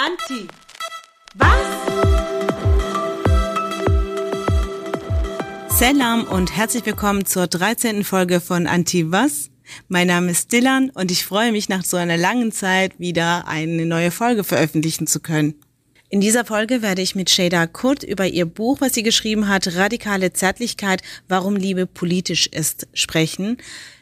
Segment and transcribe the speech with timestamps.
[0.00, 0.46] Anti.
[1.34, 1.50] Was?
[5.76, 8.04] Salam und herzlich willkommen zur 13.
[8.04, 9.50] Folge von Anti Was.
[9.88, 13.86] Mein Name ist Dylan und ich freue mich nach so einer langen Zeit wieder eine
[13.86, 15.56] neue Folge veröffentlichen zu können.
[16.10, 19.74] In dieser Folge werde ich mit Shada Kurt über ihr Buch, was sie geschrieben hat,
[19.74, 23.56] Radikale Zärtlichkeit, warum Liebe politisch ist, sprechen.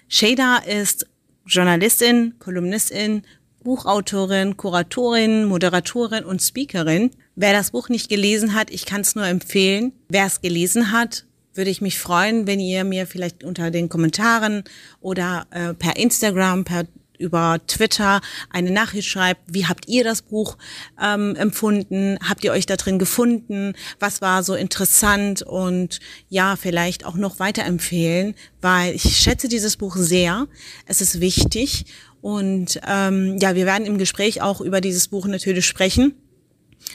[0.09, 1.07] Shada ist
[1.47, 3.23] Journalistin, Kolumnistin,
[3.67, 7.11] Buchautorin, Kuratorin, Moderatorin und Speakerin.
[7.35, 9.91] Wer das Buch nicht gelesen hat, ich kann es nur empfehlen.
[10.09, 14.63] Wer es gelesen hat, würde ich mich freuen, wenn ihr mir vielleicht unter den Kommentaren
[15.01, 16.85] oder äh, per Instagram, per
[17.19, 20.57] über Twitter eine Nachricht schreibt, wie habt ihr das Buch
[21.03, 22.19] ähm, empfunden?
[22.27, 23.75] Habt ihr euch da drin gefunden?
[23.99, 25.43] Was war so interessant?
[25.43, 30.47] Und ja, vielleicht auch noch weiterempfehlen, weil ich schätze dieses Buch sehr.
[30.87, 31.87] Es ist wichtig.
[32.21, 36.15] Und ähm, ja, wir werden im Gespräch auch über dieses Buch natürlich sprechen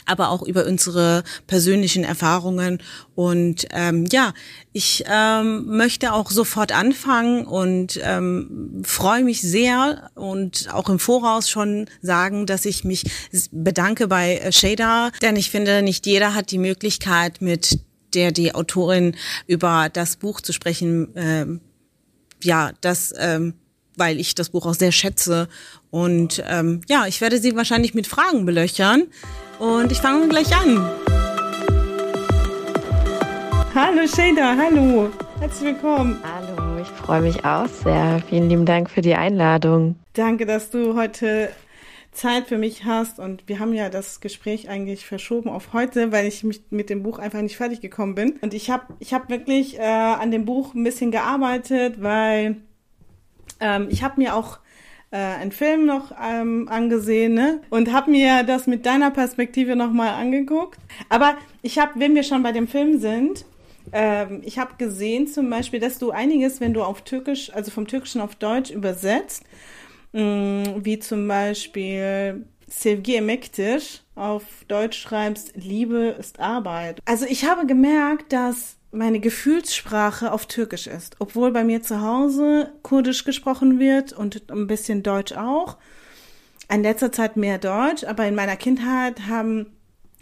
[0.05, 2.79] aber auch über unsere persönlichen Erfahrungen.
[3.15, 4.33] Und ähm, ja,
[4.73, 11.49] ich ähm, möchte auch sofort anfangen und ähm, freue mich sehr und auch im Voraus
[11.49, 13.03] schon sagen, dass ich mich
[13.51, 17.79] bedanke bei äh, Shada, denn ich finde, nicht jeder hat die Möglichkeit, mit
[18.13, 19.15] der die Autorin
[19.47, 21.09] über das Buch zu sprechen.
[21.15, 21.61] Ähm,
[22.43, 23.53] ja, das ähm,
[23.95, 25.47] weil ich das Buch auch sehr schätze.
[25.89, 29.03] Und ähm, ja, ich werde Sie wahrscheinlich mit Fragen belöchern.
[29.59, 30.89] Und ich fange gleich an.
[33.73, 35.09] Hallo Shada, hallo.
[35.39, 36.19] Herzlich willkommen.
[36.23, 38.21] Hallo, ich freue mich auch sehr.
[38.29, 39.95] Vielen lieben Dank für die Einladung.
[40.13, 41.49] Danke, dass du heute
[42.11, 43.19] Zeit für mich hast.
[43.19, 47.03] Und wir haben ja das Gespräch eigentlich verschoben auf heute, weil ich mich mit dem
[47.03, 48.33] Buch einfach nicht fertig gekommen bin.
[48.41, 52.57] Und ich habe ich hab wirklich äh, an dem Buch ein bisschen gearbeitet, weil
[53.61, 54.59] ähm, ich habe mir auch
[55.11, 57.61] äh, einen Film noch ähm, angesehen ne?
[57.69, 60.79] und habe mir das mit deiner Perspektive nochmal angeguckt.
[61.09, 63.45] Aber ich habe, wenn wir schon bei dem Film sind,
[63.93, 67.87] ähm, ich habe gesehen zum Beispiel, dass du einiges, wenn du auf Türkisch, also vom
[67.87, 69.43] Türkischen auf Deutsch übersetzt,
[70.13, 73.79] mh, mm, wie zum Beispiel Sevgi emektir
[74.15, 76.99] auf Deutsch schreibst, Liebe ist Arbeit.
[77.05, 82.71] Also ich habe gemerkt, dass meine Gefühlssprache auf Türkisch ist, obwohl bei mir zu Hause
[82.83, 85.77] Kurdisch gesprochen wird und ein bisschen Deutsch auch.
[86.69, 89.67] In letzter Zeit mehr Deutsch, aber in meiner Kindheit haben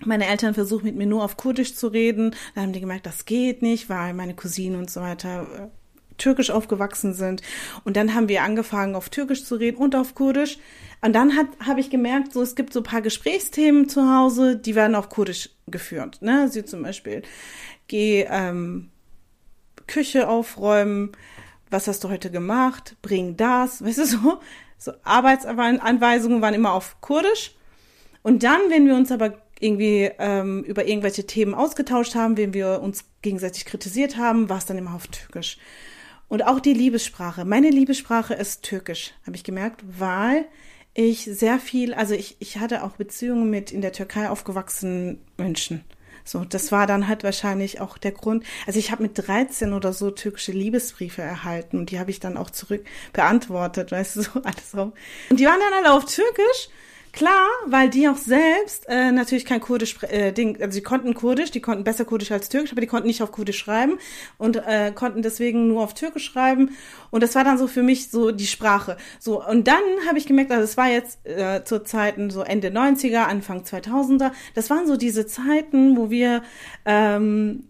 [0.06, 2.36] meine Eltern versucht, mit mir nur auf Kurdisch zu reden.
[2.56, 5.68] Dann haben die gemerkt, das geht nicht, weil meine Cousinen und so weiter äh,
[6.18, 7.42] türkisch aufgewachsen sind.
[7.84, 10.58] Und dann haben wir angefangen, auf Türkisch zu reden und auf Kurdisch.
[11.02, 11.32] Und dann
[11.66, 15.10] habe ich gemerkt, so es gibt so ein paar Gesprächsthemen zu Hause, die werden auf
[15.10, 16.22] Kurdisch geführt.
[16.22, 16.50] Ne?
[16.50, 17.24] Sie zum Beispiel,
[17.90, 18.90] geh ähm,
[19.88, 21.12] Küche aufräumen,
[21.70, 24.40] was hast du heute gemacht, bring das, weißt du so.
[24.82, 27.54] So Arbeitsanweisungen waren immer auf Kurdisch.
[28.24, 32.80] Und dann, wenn wir uns aber irgendwie ähm, über irgendwelche Themen ausgetauscht haben, wenn wir
[32.82, 35.58] uns gegenseitig kritisiert haben, war es dann immer auf Türkisch.
[36.30, 37.44] Und auch die Liebessprache.
[37.44, 40.46] Meine Liebessprache ist Türkisch, habe ich gemerkt, weil
[40.94, 45.84] ich sehr viel, also ich, ich hatte auch Beziehungen mit in der Türkei aufgewachsenen Menschen.
[46.30, 48.44] So, das war dann halt wahrscheinlich auch der Grund.
[48.68, 52.38] Also ich habe mit 13 oder so türkische Liebesbriefe erhalten und die habe ich dann
[52.38, 54.94] auch zurück beantwortet, weißt du, so alles so.
[55.30, 56.70] Und die waren dann alle auf Türkisch
[57.12, 61.50] Klar, weil die auch selbst äh, natürlich kein Kurdisch äh, Ding, also die konnten Kurdisch,
[61.52, 63.98] die konnten besser Kurdisch als Türkisch, aber die konnten nicht auf Kurdisch schreiben
[64.38, 66.72] und äh, konnten deswegen nur auf Türkisch schreiben
[67.10, 68.98] und das war dann so für mich so die Sprache.
[69.20, 72.70] So und dann habe ich gemerkt, also es war jetzt äh, zu Zeiten so Ende
[72.70, 76.44] 90er, Anfang 2000er, das waren so diese Zeiten, wo wir
[76.86, 77.69] ähm,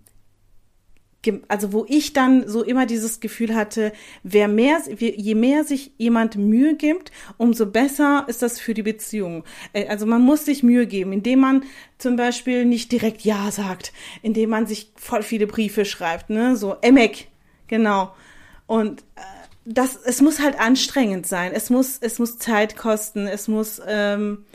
[1.48, 3.92] also wo ich dann so immer dieses Gefühl hatte,
[4.24, 9.44] wer mehr, je mehr sich jemand Mühe gibt, umso besser ist das für die Beziehung.
[9.74, 11.64] Äh, also man muss sich Mühe geben, indem man
[11.98, 13.92] zum Beispiel nicht direkt Ja sagt,
[14.22, 17.28] indem man sich voll viele Briefe schreibt, ne, so Emek,
[17.68, 18.14] genau.
[18.66, 19.22] Und äh,
[19.66, 21.52] das, es muss halt anstrengend sein.
[21.54, 23.28] Es muss, es muss Zeit kosten.
[23.28, 24.46] Es muss ähm,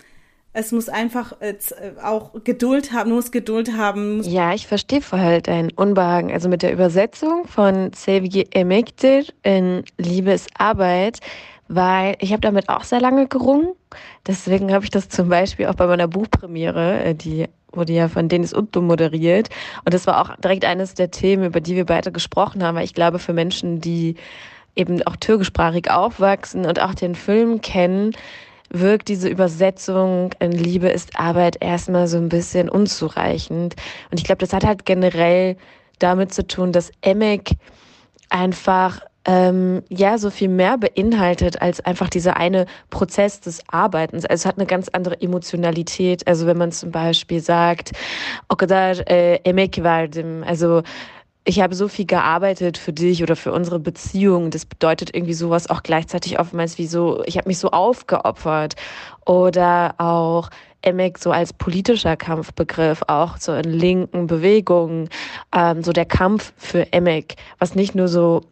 [0.54, 1.54] es muss einfach äh,
[2.02, 4.22] auch Geduld haben, muss Geduld haben.
[4.22, 6.32] Ja, ich verstehe vorher dein Unbehagen.
[6.32, 11.18] Also mit der Übersetzung von Sevgi Emektir in Liebe ist Arbeit,
[11.66, 13.72] weil ich habe damit auch sehr lange gerungen.
[14.26, 18.28] Deswegen habe ich das zum Beispiel auch bei meiner Buchpremiere, äh, die wurde ja von
[18.28, 19.48] Denis Utto moderiert.
[19.84, 22.84] Und das war auch direkt eines der Themen, über die wir beide gesprochen haben, weil
[22.84, 24.14] ich glaube, für Menschen, die
[24.76, 28.12] eben auch türkischsprachig aufwachsen und auch den Film kennen,
[28.74, 33.76] wirkt diese Übersetzung in Liebe ist Arbeit erstmal so ein bisschen unzureichend.
[34.10, 35.56] Und ich glaube, das hat halt generell
[36.00, 37.52] damit zu tun, dass Emek
[38.30, 44.26] einfach ähm, ja so viel mehr beinhaltet als einfach dieser eine Prozess des Arbeitens.
[44.26, 46.26] Also es hat eine ganz andere Emotionalität.
[46.26, 47.92] Also wenn man zum Beispiel sagt,
[48.50, 50.82] o kadar emek verdim, also
[51.44, 54.50] ich habe so viel gearbeitet für dich oder für unsere Beziehung.
[54.50, 58.76] Das bedeutet irgendwie sowas auch gleichzeitig oftmals wie so, ich habe mich so aufgeopfert.
[59.26, 60.48] Oder auch
[60.82, 65.08] Emek so als politischer Kampfbegriff, auch so in linken Bewegungen,
[65.54, 68.42] ähm, so der Kampf für Emek, was nicht nur so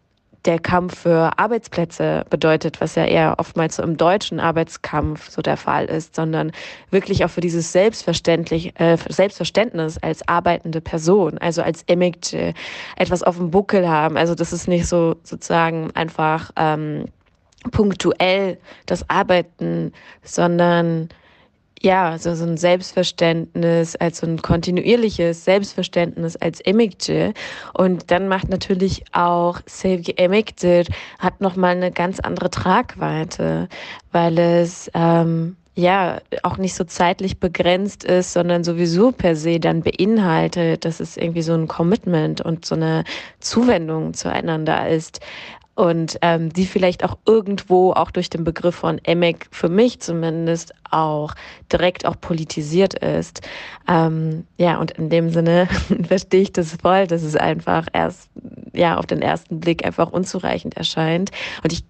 [0.44, 5.56] der Kampf für Arbeitsplätze bedeutet, was ja eher oftmals so im deutschen Arbeitskampf so der
[5.56, 6.52] Fall ist, sondern
[6.90, 12.54] wirklich auch für dieses Selbstverständlich, äh, Selbstverständnis als arbeitende Person, also als Emekce,
[12.96, 14.16] etwas auf dem Buckel haben.
[14.16, 17.06] Also das ist nicht so sozusagen einfach ähm,
[17.70, 19.92] punktuell das Arbeiten,
[20.22, 21.08] sondern
[21.82, 27.34] ja, so, so ein Selbstverständnis, als so ein kontinuierliches Selbstverständnis als Emektir.
[27.74, 30.84] Und dann macht natürlich auch Sevgi Emektir,
[31.18, 33.68] hat nochmal eine ganz andere Tragweite,
[34.12, 39.82] weil es, ähm, ja, auch nicht so zeitlich begrenzt ist, sondern sowieso per se dann
[39.82, 43.04] beinhaltet, dass es irgendwie so ein Commitment und so eine
[43.40, 45.20] Zuwendung zueinander ist
[45.74, 50.74] und ähm, die vielleicht auch irgendwo auch durch den Begriff von EMEC für mich zumindest
[50.90, 51.34] auch
[51.72, 53.40] direkt auch politisiert ist.
[53.88, 55.68] Ähm, ja, und in dem Sinne
[56.06, 58.28] verstehe ich das voll, dass es einfach erst
[58.74, 61.30] ja auf den ersten Blick einfach unzureichend erscheint.
[61.62, 61.84] Und ich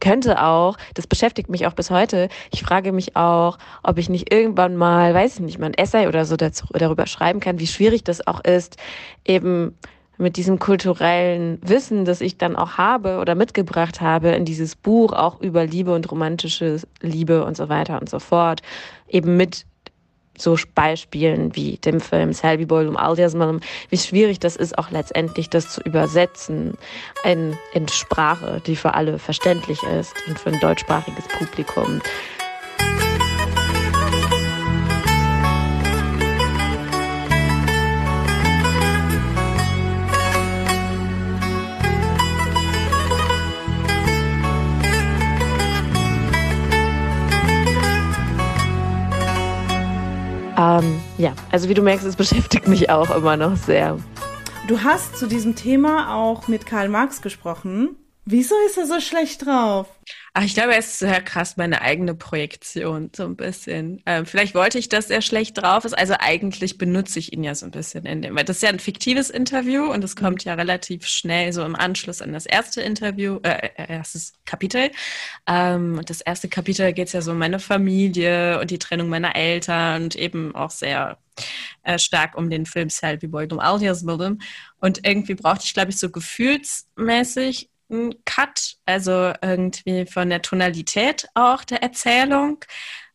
[0.00, 4.32] könnte auch, das beschäftigt mich auch bis heute, ich frage mich auch, ob ich nicht
[4.32, 7.66] irgendwann mal, weiß ich nicht, mal ein Essay oder so dazu, darüber schreiben kann, wie
[7.66, 8.76] schwierig das auch ist,
[9.24, 9.76] eben
[10.18, 15.12] mit diesem kulturellen Wissen, das ich dann auch habe oder mitgebracht habe in dieses Buch,
[15.12, 18.60] auch über Liebe und romantische Liebe und so weiter und so fort,
[19.08, 19.64] eben mit
[20.36, 23.60] so Beispielen wie dem Film Selby Boy um Aldiasmanum,
[23.90, 26.74] wie schwierig das ist, auch letztendlich das zu übersetzen
[27.24, 32.00] in, in Sprache, die für alle verständlich ist und für ein deutschsprachiges Publikum.
[50.58, 53.96] Ähm, ja, also wie du merkst, es beschäftigt mich auch immer noch sehr.
[54.66, 57.96] Du hast zu diesem Thema auch mit Karl Marx gesprochen.
[58.30, 59.88] Wieso ist er so schlecht drauf?
[60.34, 64.02] Ach, ich glaube, er ist sehr krass meine eigene Projektion, so ein bisschen.
[64.04, 65.96] Ähm, vielleicht wollte ich, dass er schlecht drauf ist.
[65.96, 68.68] Also eigentlich benutze ich ihn ja so ein bisschen in dem, weil das ist ja
[68.68, 72.82] ein fiktives Interview und es kommt ja relativ schnell so im Anschluss an das erste
[72.82, 74.90] Interview, äh, äh erstes Kapitel.
[75.46, 79.36] Ähm, das erste Kapitel geht es ja so um meine Familie und die Trennung meiner
[79.36, 81.16] Eltern und eben auch sehr
[81.82, 85.98] äh, stark um den Film Selby Boy um Aldias Und irgendwie brauchte ich, glaube ich,
[85.98, 87.70] so gefühlsmäßig
[88.24, 92.64] Cut, also irgendwie von der Tonalität auch der Erzählung,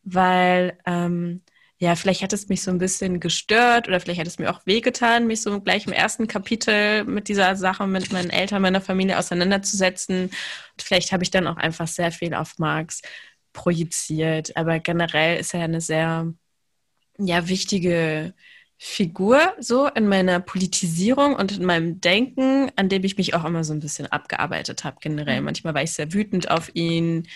[0.02, 1.42] weil ähm,
[1.78, 4.64] ja, vielleicht hat es mich so ein bisschen gestört oder vielleicht hat es mir auch
[4.64, 9.18] wehgetan, mich so gleich im ersten Kapitel mit dieser Sache mit meinen Eltern, meiner Familie
[9.18, 10.24] auseinanderzusetzen.
[10.26, 13.02] Und vielleicht habe ich dann auch einfach sehr viel auf Marx
[13.52, 14.56] projiziert.
[14.56, 16.32] Aber generell ist er eine sehr
[17.18, 18.34] ja, wichtige
[18.76, 23.64] Figur so in meiner Politisierung und in meinem Denken, an dem ich mich auch immer
[23.64, 25.40] so ein bisschen abgearbeitet habe generell.
[25.40, 25.46] Mhm.
[25.46, 27.28] Manchmal war ich sehr wütend auf ihn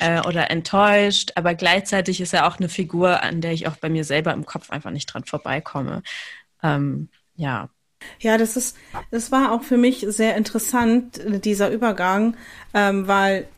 [0.00, 3.88] äh, oder enttäuscht, aber gleichzeitig ist er auch eine Figur, an der ich auch bei
[3.88, 6.02] mir selber im Kopf einfach nicht dran vorbeikomme.
[6.62, 7.70] Ähm, ja.
[8.20, 8.76] Ja, das ist,
[9.10, 12.36] das war auch für mich sehr interessant, dieser Übergang,
[12.74, 13.48] ähm, weil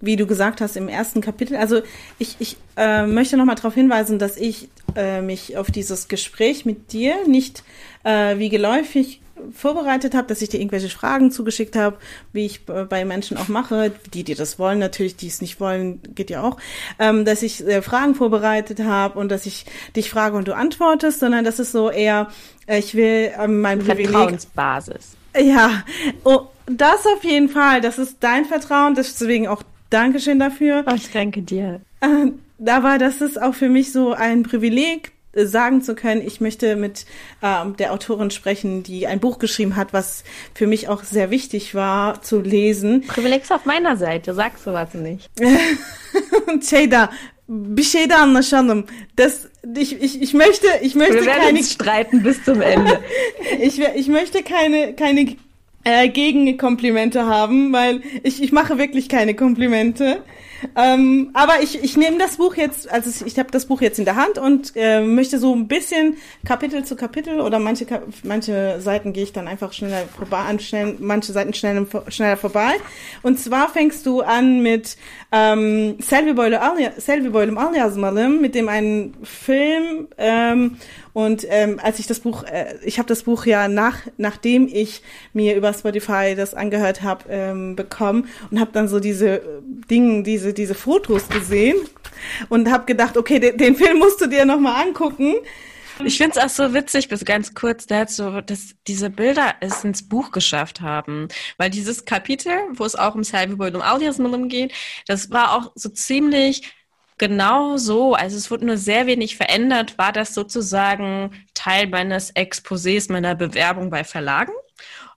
[0.00, 1.56] wie du gesagt hast, im ersten Kapitel.
[1.56, 1.80] Also
[2.18, 6.92] ich, ich äh, möchte nochmal darauf hinweisen, dass ich äh, mich auf dieses Gespräch mit
[6.92, 7.62] dir nicht
[8.04, 9.20] äh, wie geläufig
[9.54, 11.96] vorbereitet habe, dass ich dir irgendwelche Fragen zugeschickt habe,
[12.32, 16.00] wie ich bei Menschen auch mache, die, die das wollen, natürlich, die es nicht wollen,
[16.14, 16.56] geht ja auch,
[16.98, 19.66] ähm, dass ich äh, Fragen vorbereitet habe und dass ich
[19.96, 22.28] dich frage und du antwortest, sondern das ist so eher,
[22.66, 24.10] äh, ich will ähm, mein Privileg.
[24.10, 25.16] Vertrauensbasis.
[25.36, 25.84] Ja,
[26.24, 27.80] oh, das auf jeden Fall.
[27.80, 30.84] Das ist dein Vertrauen, deswegen auch Dankeschön dafür.
[30.86, 31.80] Oh, ich danke dir.
[32.00, 36.40] Äh, aber das ist auch für mich so ein Privileg, äh, sagen zu können, ich
[36.40, 37.06] möchte mit
[37.42, 41.74] ähm, der Autorin sprechen, die ein Buch geschrieben hat, was für mich auch sehr wichtig
[41.74, 43.02] war zu lesen.
[43.06, 45.30] Privileg ist auf meiner Seite, sagst du was nicht.
[46.62, 47.10] Şeyda,
[47.48, 48.84] bir anlaşalım.
[49.18, 51.64] Das, ich, ich, ich möchte, ich möchte Wir keine...
[51.64, 53.00] streiten bis zum Ende.
[53.60, 55.36] ich, ich möchte keine, keine
[55.84, 60.22] äh, Gegenkomplimente haben, weil ich, ich mache wirklich keine Komplimente.
[60.76, 64.04] Ähm, aber ich, ich nehme das Buch jetzt, also ich habe das Buch jetzt in
[64.04, 67.86] der Hand und äh, möchte so ein bisschen Kapitel zu Kapitel oder manche
[68.24, 72.72] manche Seiten gehe ich dann einfach schneller vorbei, an schnell, manche Seiten schneller, schneller vorbei.
[73.22, 74.96] Und zwar fängst du an mit
[75.30, 80.76] ähm, Selvi Boylum Alyazmalım, mit dem einen Film ähm,
[81.12, 85.02] und ähm, als ich das Buch, äh, ich habe das Buch ja nach, nachdem ich
[85.32, 90.52] mir über Spotify das angehört habe, ähm, bekommen und habe dann so diese Dinge, diese
[90.52, 91.76] diese Fotos gesehen
[92.48, 95.34] und habe gedacht, okay, den, den Film musst du dir noch mal angucken.
[96.04, 100.08] Ich finde es auch so witzig, bis ganz kurz dazu, dass diese Bilder es ins
[100.08, 101.26] Buch geschafft haben.
[101.56, 104.72] Weil dieses Kapitel, wo es auch um Salvibol und Audiasmilum geht,
[105.06, 106.62] das war auch so ziemlich
[107.18, 113.10] genau so, also es wurde nur sehr wenig verändert, war das sozusagen Teil meines Exposés,
[113.12, 114.52] meiner Bewerbung bei Verlagen.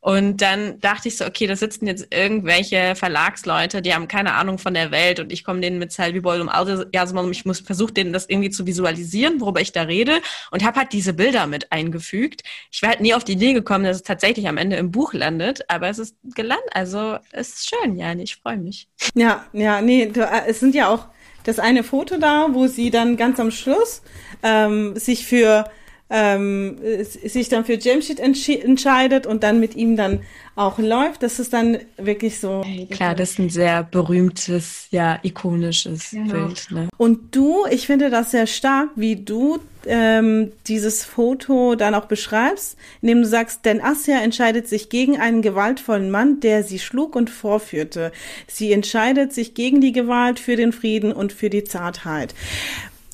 [0.01, 4.57] Und dann dachte ich so, okay, da sitzen jetzt irgendwelche Verlagsleute, die haben keine Ahnung
[4.57, 6.51] von der Welt und ich komme denen mit Salvi Boyle und
[6.91, 10.79] Jasmine ich muss versuchen, denen das irgendwie zu visualisieren, worüber ich da rede und habe
[10.79, 12.41] halt diese Bilder mit eingefügt.
[12.71, 15.13] Ich wäre halt nie auf die Idee gekommen, dass es tatsächlich am Ende im Buch
[15.13, 18.87] landet, aber es ist gelandet, also es ist schön, ja, ich freue mich.
[19.13, 21.09] Ja, ja, nee, du, äh, es sind ja auch
[21.43, 24.01] das eine Foto da, wo sie dann ganz am Schluss
[24.43, 25.65] ähm, sich für
[26.11, 30.19] ähm, sich dann für Jamshid entscheidet und dann mit ihm dann
[30.55, 31.23] auch läuft.
[31.23, 32.65] Das ist dann wirklich so.
[32.89, 36.33] Klar, das ist ein sehr berühmtes, ja, ikonisches genau.
[36.33, 36.67] Bild.
[36.69, 36.89] Ne?
[36.97, 42.77] Und du, ich finde das sehr stark, wie du ähm, dieses Foto dann auch beschreibst,
[43.01, 47.29] indem du sagst, denn Asja entscheidet sich gegen einen gewaltvollen Mann, der sie schlug und
[47.29, 48.11] vorführte.
[48.47, 52.35] Sie entscheidet sich gegen die Gewalt, für den Frieden und für die Zartheit.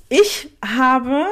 [0.09, 1.25] Ich habe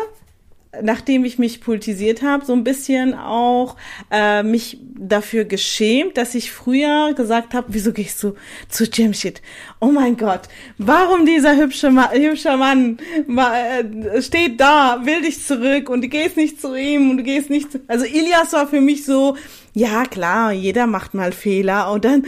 [0.81, 3.75] nachdem ich mich politisiert habe, so ein bisschen auch
[4.11, 8.35] äh, mich dafür geschämt, dass ich früher gesagt habe, wieso gehst du
[8.69, 9.41] zu Jamshid?
[9.85, 10.41] Oh mein Gott,
[10.79, 16.37] warum dieser hübsche, Ma hübsche Mann äh, steht da, will dich zurück und du gehst
[16.37, 17.81] nicht zu ihm und du gehst nicht zu...
[17.87, 19.37] Also Ilias war für mich so,
[19.75, 22.25] ja klar, jeder macht mal Fehler und dann,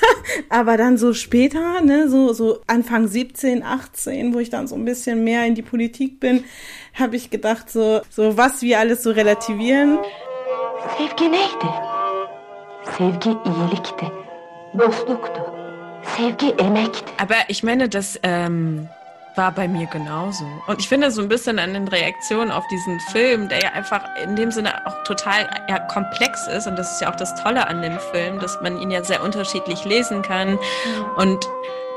[0.50, 4.84] aber dann so später, ne, so, so Anfang 17, 18, wo ich dann so ein
[4.84, 6.44] bisschen mehr in die Politik bin,
[6.92, 9.98] habe ich gedacht, so, so was wir alles so relativieren.
[10.98, 11.70] Sevgi neydi?
[12.98, 14.06] Sevgi iyilikti.
[14.74, 15.57] Dostluktu.
[16.16, 16.54] Sevgi.
[17.18, 18.88] Aber ich meine, das ähm,
[19.38, 20.44] war bei mir genauso.
[20.66, 24.02] Und ich finde so ein bisschen an den Reaktionen auf diesen Film, der ja einfach
[24.22, 26.66] in dem Sinne auch total ja, komplex ist.
[26.66, 29.22] Und das ist ja auch das Tolle an dem Film, dass man ihn ja sehr
[29.22, 30.52] unterschiedlich lesen kann.
[30.52, 30.58] Mhm.
[31.16, 31.48] Und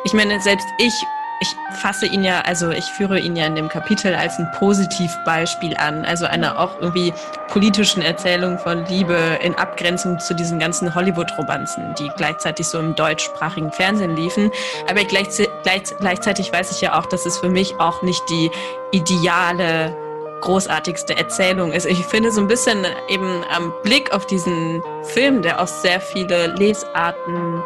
[0.05, 0.93] ich meine, selbst ich
[1.41, 5.75] ich fasse ihn ja, also ich führe ihn ja in dem Kapitel als ein Positivbeispiel
[5.75, 7.13] an, also einer auch irgendwie
[7.47, 13.71] politischen Erzählung von Liebe in Abgrenzung zu diesen ganzen Hollywood-Romanzen, die gleichzeitig so im deutschsprachigen
[13.71, 14.51] Fernsehen liefen.
[14.87, 15.29] Aber gleich,
[15.63, 18.51] gleich, gleichzeitig weiß ich ja auch, dass es für mich auch nicht die
[18.91, 19.97] ideale
[20.41, 21.85] großartigste Erzählung ist.
[21.87, 26.47] Ich finde so ein bisschen eben am Blick auf diesen Film, der auch sehr viele
[26.47, 27.63] Lesarten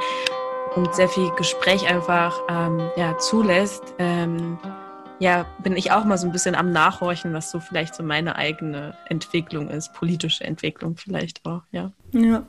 [0.76, 4.58] und sehr viel Gespräch einfach ähm, ja, zulässt, ähm,
[5.20, 8.36] ja, bin ich auch mal so ein bisschen am Nachhorchen, was so vielleicht so meine
[8.36, 11.92] eigene Entwicklung ist, politische Entwicklung vielleicht auch, ja.
[12.12, 12.44] Ja.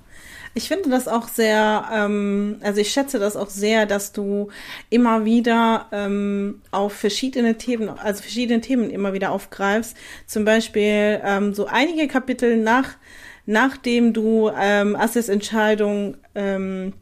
[0.55, 4.49] Ich finde das auch sehr, ähm, also ich schätze das auch sehr, dass du
[4.91, 9.97] immer wieder ähm, auf verschiedene Themen, also verschiedene Themen immer wieder aufgreifst.
[10.27, 12.97] Zum Beispiel ähm, so einige Kapitel nach,
[13.45, 16.95] nachdem du ähm, Asses Entscheidung ähm,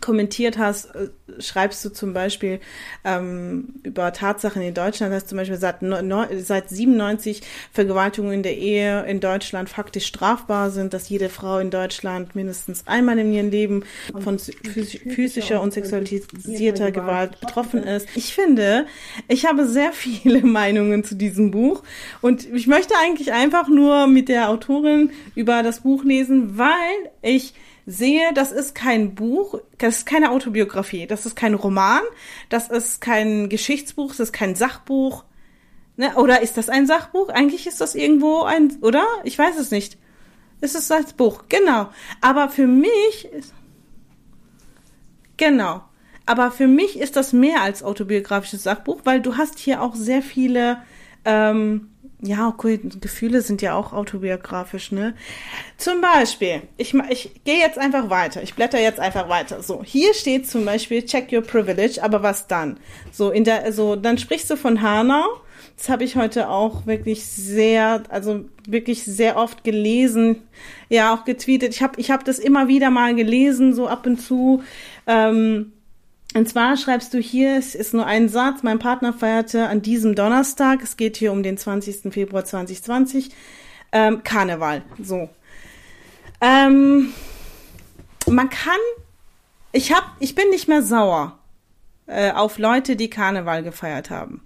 [0.00, 1.08] kommentiert hast, äh,
[1.38, 2.60] schreibst du zum Beispiel
[3.04, 8.56] ähm, über Tatsachen in Deutschland, dass zum Beispiel seit, no, seit 97 Vergewaltigungen in der
[8.56, 13.50] Ehe in Deutschland faktisch strafbar sind, dass jede Frau in Deutschland mindestens einmal in ihrem
[13.50, 13.84] Leben
[14.18, 18.08] von physischer und sexualisierter Gewalt betroffen ist.
[18.14, 18.86] Ich finde,
[19.28, 21.82] ich habe sehr viele Meinungen zu diesem Buch
[22.20, 27.54] und ich möchte eigentlich einfach nur mit der Autorin über das Buch lesen, weil ich
[27.86, 32.02] sehe, das ist kein Buch, das ist keine Autobiografie, das ist kein Roman,
[32.48, 35.24] das ist kein Geschichtsbuch, das ist kein Sachbuch.
[35.96, 36.14] Ne?
[36.16, 37.28] Oder ist das ein Sachbuch?
[37.28, 39.06] Eigentlich ist das irgendwo ein, oder?
[39.22, 39.98] Ich weiß es nicht.
[40.60, 41.90] Es ist das Buch, genau.
[42.20, 43.28] Aber für mich
[45.36, 45.82] genau.
[46.26, 50.22] Aber für mich ist das mehr als autobiografisches Sachbuch, weil du hast hier auch sehr
[50.22, 50.78] viele
[51.24, 51.90] ähm,
[52.26, 55.14] ja, okay, Gefühle sind ja auch autobiografisch, ne?
[55.76, 58.42] Zum Beispiel, ich, ich gehe jetzt einfach weiter.
[58.42, 59.62] Ich blätter jetzt einfach weiter.
[59.62, 62.78] So, hier steht zum Beispiel Check Your Privilege, aber was dann?
[63.12, 65.24] So, in der, so, dann sprichst du von Hanau.
[65.76, 70.42] Das habe ich heute auch wirklich sehr, also wirklich sehr oft gelesen,
[70.88, 71.74] ja auch getweetet.
[71.74, 74.62] Ich habe ich hab das immer wieder mal gelesen, so ab und zu.
[75.06, 75.73] Ähm,
[76.34, 80.16] Und zwar schreibst du hier, es ist nur ein Satz, mein Partner feierte an diesem
[80.16, 82.12] Donnerstag, es geht hier um den 20.
[82.12, 83.30] Februar 2020,
[83.92, 84.82] ähm, Karneval.
[85.00, 85.28] So.
[86.40, 87.14] Ähm,
[88.26, 88.80] man kann,
[89.70, 91.38] ich hab, ich bin nicht mehr sauer
[92.06, 94.42] äh, auf Leute, die Karneval gefeiert haben.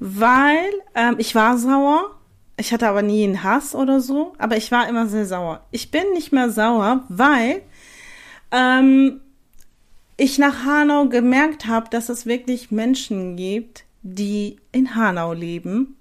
[0.00, 2.14] Weil ähm, ich war sauer,
[2.58, 5.64] ich hatte aber nie einen Hass oder so, aber ich war immer sehr sauer.
[5.70, 7.62] Ich bin nicht mehr sauer, weil
[8.52, 9.22] ähm,
[10.18, 15.96] ich nach Hanau gemerkt habe, dass es wirklich Menschen gibt, die in Hanau leben.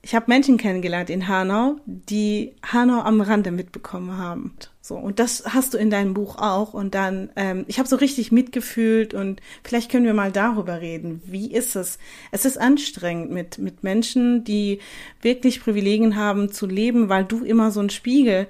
[0.00, 4.54] Ich habe Menschen kennengelernt in Hanau, die Hanau am Rande mitbekommen haben.
[4.80, 6.72] So und das hast du in deinem Buch auch.
[6.72, 11.20] Und dann, ähm, ich habe so richtig mitgefühlt und vielleicht können wir mal darüber reden.
[11.26, 11.98] Wie ist es?
[12.30, 14.78] Es ist anstrengend mit mit Menschen, die
[15.20, 18.46] wirklich Privilegien haben zu leben, weil du immer so einen Spiegel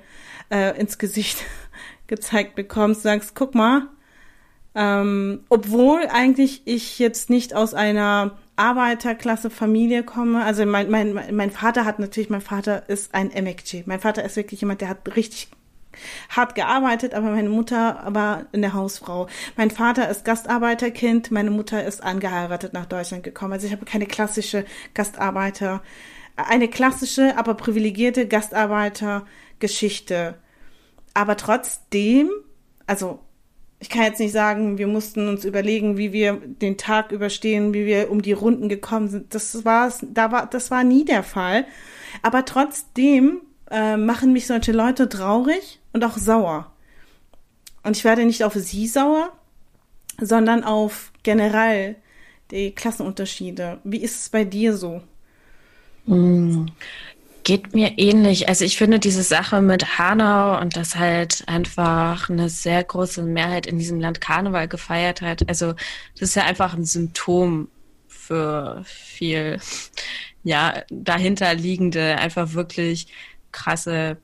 [0.50, 1.38] äh, ins Gesicht
[2.06, 3.88] gezeigt bekommst, sagst, guck mal,
[4.76, 10.44] ähm, obwohl eigentlich ich jetzt nicht aus einer Arbeiterklasse Familie komme.
[10.44, 13.82] Also mein, mein, mein Vater hat natürlich, mein Vater ist ein Emekci.
[13.86, 15.48] Mein Vater ist wirklich jemand, der hat richtig
[16.28, 19.28] hart gearbeitet, aber meine Mutter war eine Hausfrau.
[19.56, 23.54] Mein Vater ist Gastarbeiterkind, meine Mutter ist angeheiratet nach Deutschland gekommen.
[23.54, 24.64] Also ich habe keine klassische
[24.94, 25.82] Gastarbeiter,
[26.36, 30.36] eine klassische, aber privilegierte Gastarbeitergeschichte
[31.16, 32.30] aber trotzdem,
[32.86, 33.20] also
[33.78, 37.84] ich kann jetzt nicht sagen, wir mussten uns überlegen, wie wir den Tag überstehen, wie
[37.84, 39.34] wir um die Runden gekommen sind.
[39.34, 41.66] Das war da war, das war nie der Fall.
[42.22, 46.72] Aber trotzdem äh, machen mich solche Leute traurig und auch sauer.
[47.82, 49.32] Und ich werde nicht auf sie sauer,
[50.20, 51.96] sondern auf generell
[52.50, 53.78] die Klassenunterschiede.
[53.84, 55.02] Wie ist es bei dir so?
[57.46, 58.48] Geht mir ähnlich.
[58.48, 63.68] Also ich finde diese Sache mit Hanau und dass halt einfach eine sehr große Mehrheit
[63.68, 65.48] in diesem Land Karneval gefeiert hat.
[65.48, 65.74] Also
[66.18, 67.68] das ist ja einfach ein Symptom
[68.08, 69.60] für viel,
[70.42, 73.06] ja, dahinterliegende, einfach wirklich
[73.52, 74.16] krasse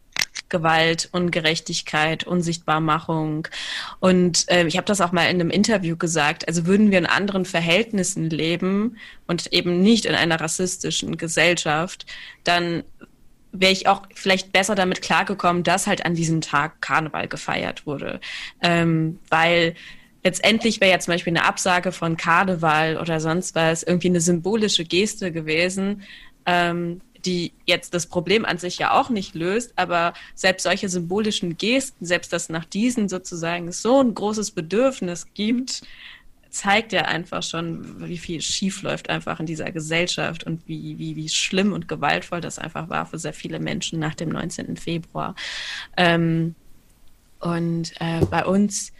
[0.49, 3.47] Gewalt, Ungerechtigkeit, Unsichtbarmachung.
[4.00, 6.49] Und äh, ich habe das auch mal in einem Interview gesagt.
[6.49, 8.97] Also würden wir in anderen Verhältnissen leben
[9.29, 12.05] und eben nicht in einer rassistischen Gesellschaft,
[12.43, 12.83] dann
[13.52, 18.20] wäre ich auch vielleicht besser damit klargekommen, dass halt an diesem Tag Karneval gefeiert wurde.
[18.62, 19.74] Ähm, weil
[20.24, 24.85] letztendlich wäre ja zum Beispiel eine Absage von Karneval oder sonst was irgendwie eine symbolische
[24.85, 26.03] Geste gewesen,
[26.46, 31.57] ähm, die jetzt das Problem an sich ja auch nicht löst, aber selbst solche symbolischen
[31.57, 35.83] Gesten, selbst dass nach diesen sozusagen so ein großes Bedürfnis gibt,
[36.53, 41.17] zeigt ja einfach schon, wie viel schief läuft einfach in dieser Gesellschaft und wie, wie,
[41.17, 44.77] wie schlimm und gewaltvoll das einfach war für sehr viele Menschen nach dem 19.
[44.77, 45.35] Februar.
[45.97, 46.55] Ähm,
[47.41, 48.93] und äh, bei uns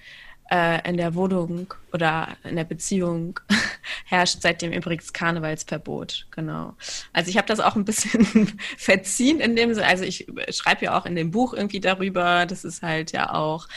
[0.51, 3.39] äh, in der Wohnung oder in der Beziehung
[4.07, 6.29] herrscht seitdem übrigens Karnevalsverbot.
[6.31, 6.75] Genau.
[7.13, 9.87] Also ich habe das auch ein bisschen verziehen in dem Sinne.
[9.87, 13.69] Also ich schreibe ja auch in dem Buch irgendwie darüber, das ist halt ja auch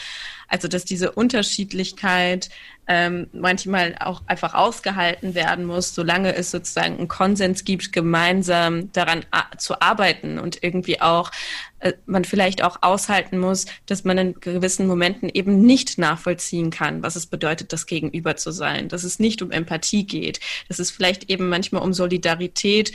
[0.48, 2.50] also dass diese Unterschiedlichkeit
[2.88, 9.26] ähm, manchmal auch einfach ausgehalten werden muss, solange es sozusagen einen Konsens gibt, gemeinsam daran
[9.58, 11.32] zu arbeiten und irgendwie auch
[11.80, 17.02] äh, man vielleicht auch aushalten muss, dass man in gewissen Momenten eben nicht nachvollziehen kann,
[17.02, 20.92] was es bedeutet, das Gegenüber zu sein, dass es nicht um Empathie geht, dass es
[20.92, 22.92] vielleicht eben manchmal um Solidarität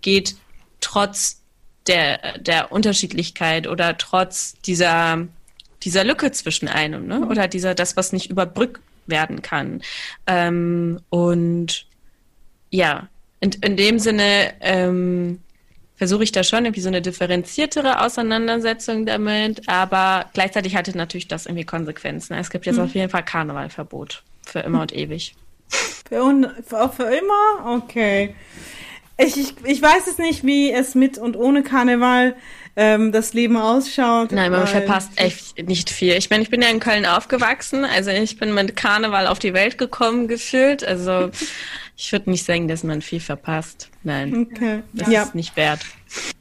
[0.00, 0.36] geht,
[0.80, 1.42] trotz
[1.86, 5.28] der, der Unterschiedlichkeit oder trotz dieser
[5.82, 7.20] dieser Lücke zwischen einem, ne?
[7.20, 7.28] Mhm.
[7.28, 9.82] Oder dieser, das, was nicht überbrückt werden kann.
[10.26, 11.86] Ähm, und
[12.70, 13.08] ja,
[13.40, 15.40] in, in dem Sinne ähm,
[15.96, 21.46] versuche ich da schon irgendwie so eine differenziertere Auseinandersetzung damit, aber gleichzeitig hatte natürlich das
[21.46, 22.34] irgendwie Konsequenzen.
[22.34, 22.84] Es gibt jetzt mhm.
[22.84, 25.34] auf jeden Fall Karnevalverbot für immer und ewig.
[25.68, 27.76] Für, un, für, für immer?
[27.76, 28.34] Okay.
[29.18, 32.36] Ich, ich, ich weiß es nicht, wie es mit und ohne Karneval
[32.76, 34.32] ähm, das Leben ausschaut.
[34.32, 36.12] Nein, man verpasst echt nicht viel.
[36.14, 39.54] Ich meine, ich bin ja in Köln aufgewachsen, also ich bin mit Karneval auf die
[39.54, 40.84] Welt gekommen gefühlt.
[40.84, 41.30] Also
[41.96, 43.90] ich würde nicht sagen, dass man viel verpasst.
[44.02, 44.82] Nein, okay.
[44.92, 45.22] das ja.
[45.22, 45.80] ist nicht wert.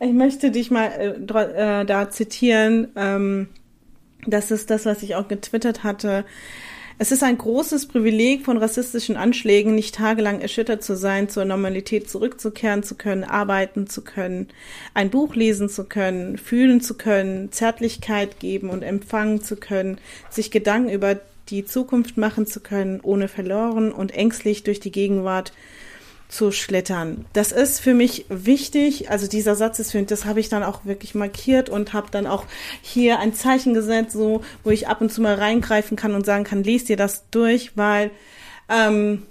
[0.01, 2.89] Ich möchte dich mal äh, äh, da zitieren.
[2.97, 3.47] Ähm,
[4.27, 6.25] das ist das, was ich auch getwittert hatte.
[6.97, 12.09] Es ist ein großes Privileg, von rassistischen Anschlägen nicht tagelang erschüttert zu sein, zur Normalität
[12.09, 14.47] zurückzukehren zu können, arbeiten zu können,
[14.93, 19.97] ein Buch lesen zu können, fühlen zu können, Zärtlichkeit geben und empfangen zu können,
[20.29, 25.51] sich Gedanken über die Zukunft machen zu können, ohne verloren und ängstlich durch die Gegenwart
[26.27, 27.25] zu schlittern.
[27.33, 29.09] Das ist für mich wichtig.
[29.09, 32.07] Also dieser Satz ist für mich, das habe ich dann auch wirklich markiert und habe
[32.11, 32.45] dann auch
[32.81, 36.43] hier ein Zeichen gesetzt, so wo ich ab und zu mal reingreifen kann und sagen
[36.43, 38.11] kann, lest dir das durch, weil
[38.69, 39.23] ähm,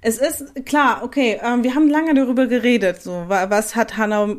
[0.00, 4.36] es ist klar, okay, ähm, wir haben lange darüber geredet, so was hat Hannah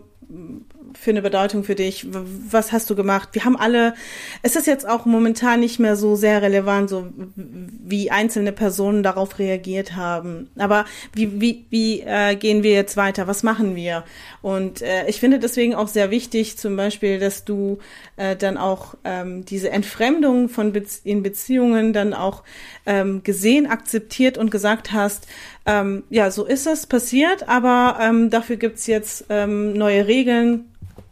[0.99, 2.07] für eine Bedeutung für dich?
[2.09, 3.29] Was hast du gemacht?
[3.33, 3.93] Wir haben alle,
[4.41, 9.39] es ist jetzt auch momentan nicht mehr so sehr relevant, so wie einzelne Personen darauf
[9.39, 10.49] reagiert haben.
[10.57, 13.27] Aber wie, wie, wie äh, gehen wir jetzt weiter?
[13.27, 14.03] Was machen wir?
[14.41, 17.79] Und äh, ich finde deswegen auch sehr wichtig, zum Beispiel, dass du
[18.17, 22.43] äh, dann auch ähm, diese Entfremdung von Be in Beziehungen dann auch
[22.85, 25.27] ähm, gesehen, akzeptiert und gesagt hast,
[25.65, 30.65] ähm, ja, so ist es passiert, aber ähm, dafür gibt's jetzt ähm, neue Regeln,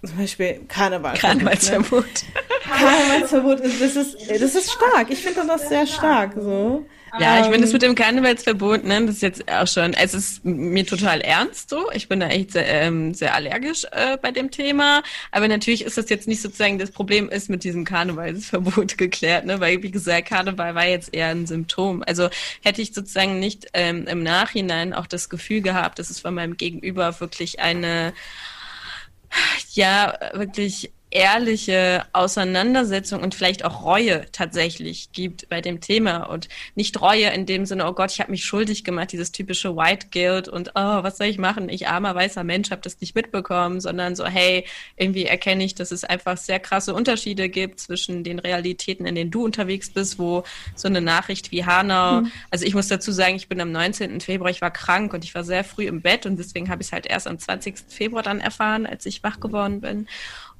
[0.06, 1.18] zum Beispiel Karneval.
[1.18, 2.04] Karnevalsverbot.
[2.04, 2.42] Ne?
[2.64, 5.10] Karnevalsverbot das ist, das ist stark.
[5.10, 6.86] Ich finde das sehr stark, so.
[7.20, 10.44] Ja, ich finde das mit dem Karnevalsverbot, ne, das ist jetzt auch schon, es ist
[10.44, 11.92] mir total ernst so.
[11.92, 15.04] Ich bin da echt sehr, ähm, sehr allergisch äh, bei dem Thema.
[15.30, 19.60] Aber natürlich ist das jetzt nicht sozusagen, das Problem ist mit diesem Karnevalsverbot geklärt, ne?
[19.60, 22.04] Weil, wie gesagt, Karneval war jetzt eher ein Symptom.
[22.08, 22.30] Also
[22.64, 26.58] hätte ich sozusagen nicht ähm, im Nachhinein auch das Gefühl gehabt, dass es von meinem
[26.58, 28.14] Gegenüber wirklich eine
[29.74, 37.00] ja wirklich ehrliche Auseinandersetzung und vielleicht auch Reue tatsächlich gibt bei dem Thema und nicht
[37.00, 40.48] Reue in dem Sinne, oh Gott, ich habe mich schuldig gemacht, dieses typische White Guilt
[40.48, 41.70] und oh, was soll ich machen?
[41.70, 44.66] Ich armer weißer Mensch habe das nicht mitbekommen, sondern so, hey,
[44.98, 49.30] irgendwie erkenne ich, dass es einfach sehr krasse Unterschiede gibt zwischen den Realitäten, in denen
[49.30, 50.44] du unterwegs bist, wo
[50.76, 52.32] so eine Nachricht wie Hanau, mhm.
[52.50, 54.20] also ich muss dazu sagen, ich bin am 19.
[54.20, 56.88] Februar, ich war krank und ich war sehr früh im Bett und deswegen habe ich
[56.88, 57.76] es halt erst am 20.
[57.88, 60.08] Februar dann erfahren, als ich wach geworden bin.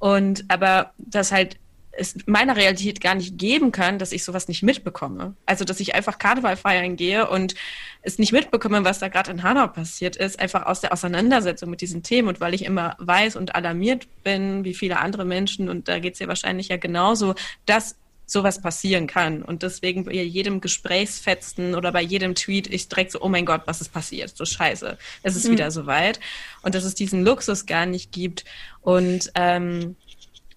[0.04, 1.56] Und aber das halt
[1.92, 5.34] es meiner Realität gar nicht geben kann, dass ich sowas nicht mitbekomme.
[5.46, 7.54] Also, dass ich einfach Karneval feiern gehe und
[8.02, 11.80] es nicht mitbekomme, was da gerade in Hanau passiert ist, einfach aus der Auseinandersetzung mit
[11.80, 15.88] diesen Themen und weil ich immer weiß und alarmiert bin, wie viele andere Menschen, und
[15.88, 19.42] da geht es ja wahrscheinlich ja genauso, dass sowas passieren kann.
[19.42, 23.62] Und deswegen bei jedem Gesprächsfetzen oder bei jedem Tweet ich direkt so, oh mein Gott,
[23.66, 24.36] was ist passiert?
[24.36, 24.96] So scheiße.
[25.22, 25.52] Es ist mhm.
[25.52, 26.20] wieder soweit.
[26.62, 28.44] Und dass es diesen Luxus gar nicht gibt.
[28.80, 29.96] Und ähm,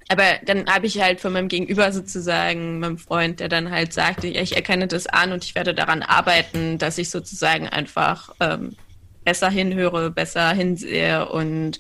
[0.10, 4.27] aber dann habe ich halt von meinem Gegenüber sozusagen, meinem Freund, der dann halt sagte,
[4.27, 8.77] ja, ich erkenne das an und ich werde daran arbeiten, dass ich sozusagen einfach ähm,
[9.25, 11.80] besser hinhöre, besser hinsehe und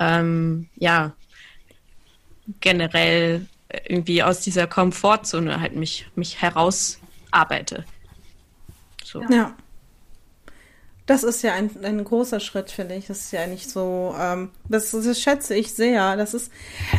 [0.00, 1.12] ähm, ja,
[2.60, 3.46] generell
[3.86, 7.84] irgendwie aus dieser Komfortzone halt mich, mich herausarbeite.
[9.04, 9.22] So.
[9.30, 9.54] Ja.
[11.04, 13.08] Das ist ja ein, ein großer Schritt, finde ich.
[13.08, 16.16] Das ist ja nicht so, ähm, das, das schätze ich sehr.
[16.16, 16.52] Das ist,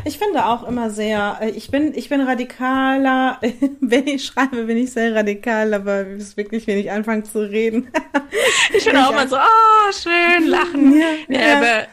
[0.03, 3.39] ich finde auch immer sehr, äh, ich bin, ich bin radikaler,
[3.79, 7.39] wenn ich schreibe, bin ich sehr radikal, aber es ist wirklich, wenn ich anfange zu
[7.39, 7.91] reden.
[8.75, 10.93] ich bin auch immer so, oh, schön, lachen.
[11.29, 11.57] Ja, ja, ja.
[11.57, 11.87] aber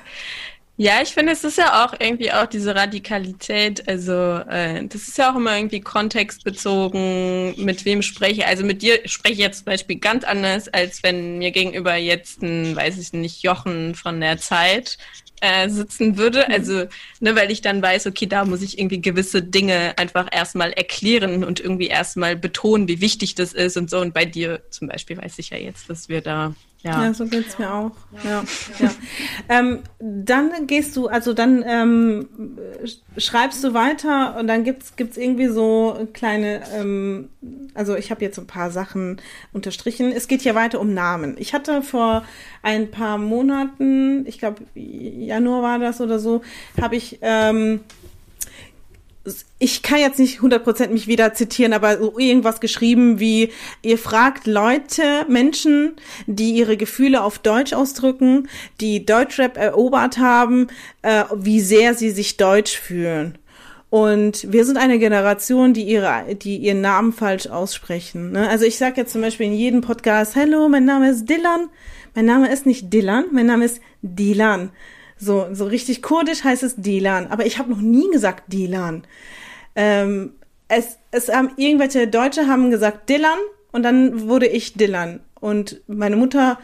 [0.82, 5.18] ja, ich finde, es ist ja auch irgendwie auch diese Radikalität, also äh, das ist
[5.18, 8.46] ja auch immer irgendwie kontextbezogen, mit wem spreche.
[8.46, 12.40] Also mit dir spreche ich jetzt zum Beispiel ganz anders, als wenn mir gegenüber jetzt
[12.40, 14.96] ein, weiß ich nicht, Jochen von der Zeit
[15.42, 16.46] äh, sitzen würde.
[16.48, 16.54] Mhm.
[16.54, 16.86] Also,
[17.20, 21.44] ne, weil ich dann weiß, okay, da muss ich irgendwie gewisse Dinge einfach erstmal erklären
[21.44, 24.00] und irgendwie erstmal betonen, wie wichtig das ist und so.
[24.00, 27.26] Und bei dir zum Beispiel weiß ich ja jetzt, dass wir da ja, ja so
[27.26, 27.92] geht's mir auch.
[28.24, 28.42] Ja,
[28.78, 28.90] ja.
[29.48, 32.28] ähm, dann gehst du, also dann ähm,
[33.16, 37.28] schreibst du weiter und dann gibt's gibt's irgendwie so kleine, ähm,
[37.74, 39.20] also ich habe jetzt ein paar Sachen
[39.52, 40.10] unterstrichen.
[40.12, 41.36] Es geht hier weiter um Namen.
[41.38, 42.24] Ich hatte vor
[42.62, 46.42] ein paar Monaten, ich glaube Januar war das oder so,
[46.80, 47.80] habe ich ähm,
[49.58, 53.52] ich kann jetzt nicht 100% mich wieder zitieren, aber so irgendwas geschrieben wie,
[53.82, 58.48] ihr fragt Leute, Menschen, die ihre Gefühle auf Deutsch ausdrücken,
[58.80, 60.68] die Deutschrap erobert haben,
[61.02, 63.36] äh, wie sehr sie sich deutsch fühlen.
[63.90, 68.30] Und wir sind eine Generation, die ihre, die ihren Namen falsch aussprechen.
[68.32, 68.48] Ne?
[68.48, 71.68] Also ich sage jetzt zum Beispiel in jedem Podcast, Hallo, mein Name ist Dylan.
[72.14, 74.70] Mein Name ist nicht Dylan, mein Name ist Dilan.
[75.20, 77.26] So, so richtig kurdisch heißt es Dilan.
[77.28, 79.04] Aber ich habe noch nie gesagt Dilan.
[79.76, 80.32] Ähm,
[80.68, 83.38] es, es haben irgendwelche Deutsche haben gesagt Dylan
[83.72, 85.20] und dann wurde ich Dylan.
[85.40, 86.58] Und meine Mutter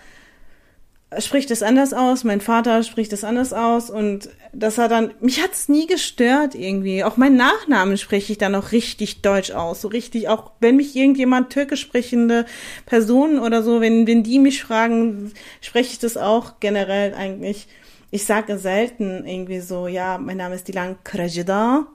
[1.18, 5.42] spricht es anders aus, mein Vater spricht es anders aus und das hat dann, mich
[5.42, 7.04] hat's nie gestört irgendwie.
[7.04, 10.96] Auch mein Nachnamen spreche ich dann auch richtig deutsch aus, so richtig, auch wenn mich
[10.96, 12.44] irgendjemand türkisch sprechende
[12.86, 17.68] Personen oder so, wenn, wenn die mich fragen, spreche ich das auch generell eigentlich.
[18.16, 21.87] Ich sage selten irgendwie so, ja, mein Name ist Dilan Krajida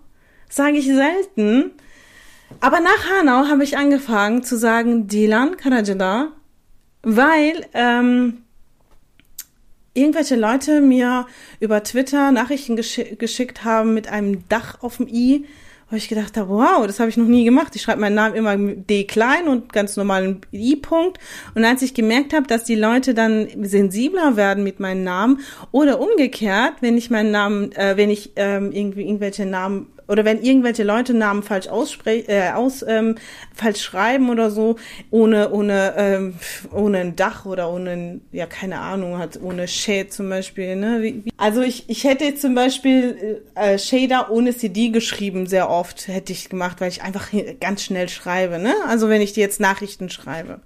[0.51, 1.71] sage ich selten.
[2.59, 6.27] Aber nach Hanau habe ich angefangen zu sagen Dilan Karajada,
[7.01, 8.43] weil ähm,
[9.95, 11.25] irgendwelche Leute mir
[11.59, 15.45] über Twitter Nachrichten geschick, geschickt haben mit einem Dach auf dem i,
[15.91, 17.75] wo ich gedacht habe, wow, das habe ich noch nie gemacht.
[17.75, 21.19] Ich schreibe meinen Namen immer D klein und ganz normalen I-Punkt.
[21.53, 25.99] Und als ich gemerkt habe, dass die Leute dann sensibler werden mit meinem Namen oder
[25.99, 30.83] umgekehrt, wenn ich meinen Namen, äh, wenn ich ähm, irgendwie irgendwelche Namen oder wenn irgendwelche
[30.83, 33.15] Leute Namen falsch aussprechen, äh, aus, ähm,
[33.55, 34.75] falsch schreiben oder so,
[35.09, 36.33] ohne, ohne, ähm,
[36.73, 41.01] ohne ein Dach oder ohne, ja, keine Ahnung, hat, ohne Shade zum Beispiel, ne?
[41.01, 46.09] Wie, wie, also ich, ich hätte zum Beispiel äh, Shader ohne CD geschrieben, sehr oft
[46.09, 47.29] hätte ich gemacht, weil ich einfach
[47.61, 48.75] ganz schnell schreibe, ne?
[48.89, 50.59] Also wenn ich dir jetzt Nachrichten schreibe.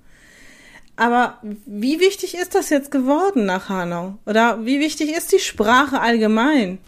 [0.96, 4.18] Aber wie wichtig ist das jetzt geworden nach Hanau?
[4.26, 6.80] Oder wie wichtig ist die Sprache allgemein?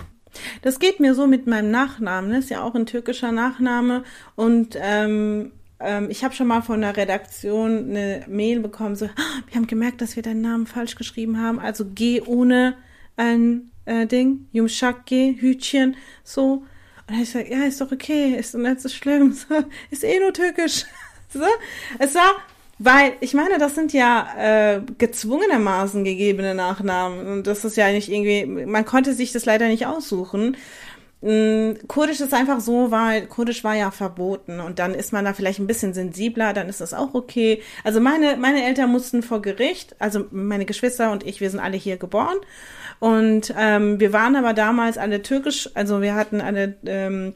[0.62, 2.32] Das geht mir so mit meinem Nachnamen.
[2.32, 4.04] Das ist ja auch ein türkischer Nachname.
[4.36, 9.42] Und ähm, ähm, ich habe schon mal von der Redaktion eine Mail bekommen, so, ah,
[9.48, 11.60] wir haben gemerkt, dass wir deinen Namen falsch geschrieben haben.
[11.60, 12.76] Also G ohne
[13.16, 16.66] ein äh, Ding, Yumshak G, Hütchen, so.
[17.10, 20.34] Und ich sage, ja, ist doch okay, ist nicht so schlimm, so, ist eh nur
[20.34, 20.86] türkisch.
[21.30, 21.44] so.
[22.00, 22.32] Es war
[22.80, 27.28] weil, ich meine, das sind ja äh, gezwungenermaßen gegebene Nachnamen.
[27.28, 30.56] Und das ist ja nicht irgendwie, man konnte sich das leider nicht aussuchen.
[31.22, 35.34] Mm, Kurdisch ist einfach so, weil Kurdisch war ja verboten und dann ist man da
[35.34, 37.64] vielleicht ein bisschen sensibler, dann ist das auch okay.
[37.84, 41.78] Also meine, meine Eltern mussten vor Gericht, also meine Geschwister und ich, wir sind alle
[41.78, 42.38] hier geboren
[43.00, 47.34] und ähm, wir waren aber damals alle türkisch, also wir hatten alle ähm,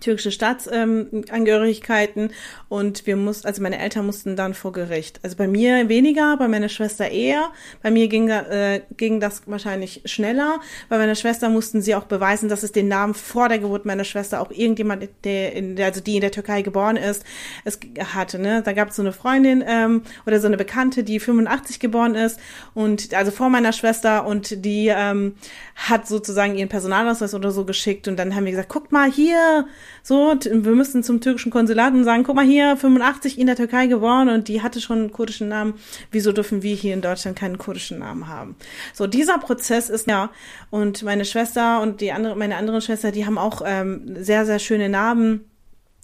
[0.00, 2.30] türkische Staatsangehörigkeiten ähm,
[2.68, 5.20] und wir mussten, also meine Eltern mussten dann vor Gericht.
[5.22, 7.50] Also bei mir weniger, bei meiner Schwester eher.
[7.82, 10.60] Bei mir ging, äh, ging das wahrscheinlich schneller.
[10.88, 14.04] Bei meiner Schwester mussten sie auch beweisen, dass es den Namen vor der Geburt meiner
[14.04, 17.24] Schwester auch irgendjemand, der, in, also die in der Türkei geboren ist,
[17.64, 17.78] es
[18.14, 18.38] hatte.
[18.38, 18.62] Ne?
[18.62, 22.40] Da gab es so eine Freundin ähm, oder so eine Bekannte, die 85 geboren ist
[22.74, 25.34] und also vor meiner Schwester und die ähm,
[25.76, 29.66] hat sozusagen ihren Personalausweis oder so geschickt und dann haben wir gesagt, guck mal hier,
[30.02, 33.86] so, wir müssen zum türkischen Konsulat und sagen, guck mal hier, 85 in der Türkei
[33.86, 35.74] geboren und die hatte schon einen kurdischen Namen.
[36.10, 38.56] Wieso dürfen wir hier in Deutschland keinen kurdischen Namen haben?
[38.92, 40.30] So, dieser Prozess ist ja,
[40.70, 44.58] und meine Schwester und die andere, meine andere Schwester, die haben auch ähm, sehr, sehr
[44.58, 45.44] schöne Namen.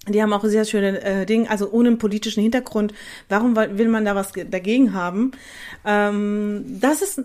[0.06, 2.94] Die haben auch sehr schöne äh, Dinge, also ohne politischen Hintergrund.
[3.28, 5.32] Warum will man da was dagegen haben?
[5.84, 7.22] Ähm, das ist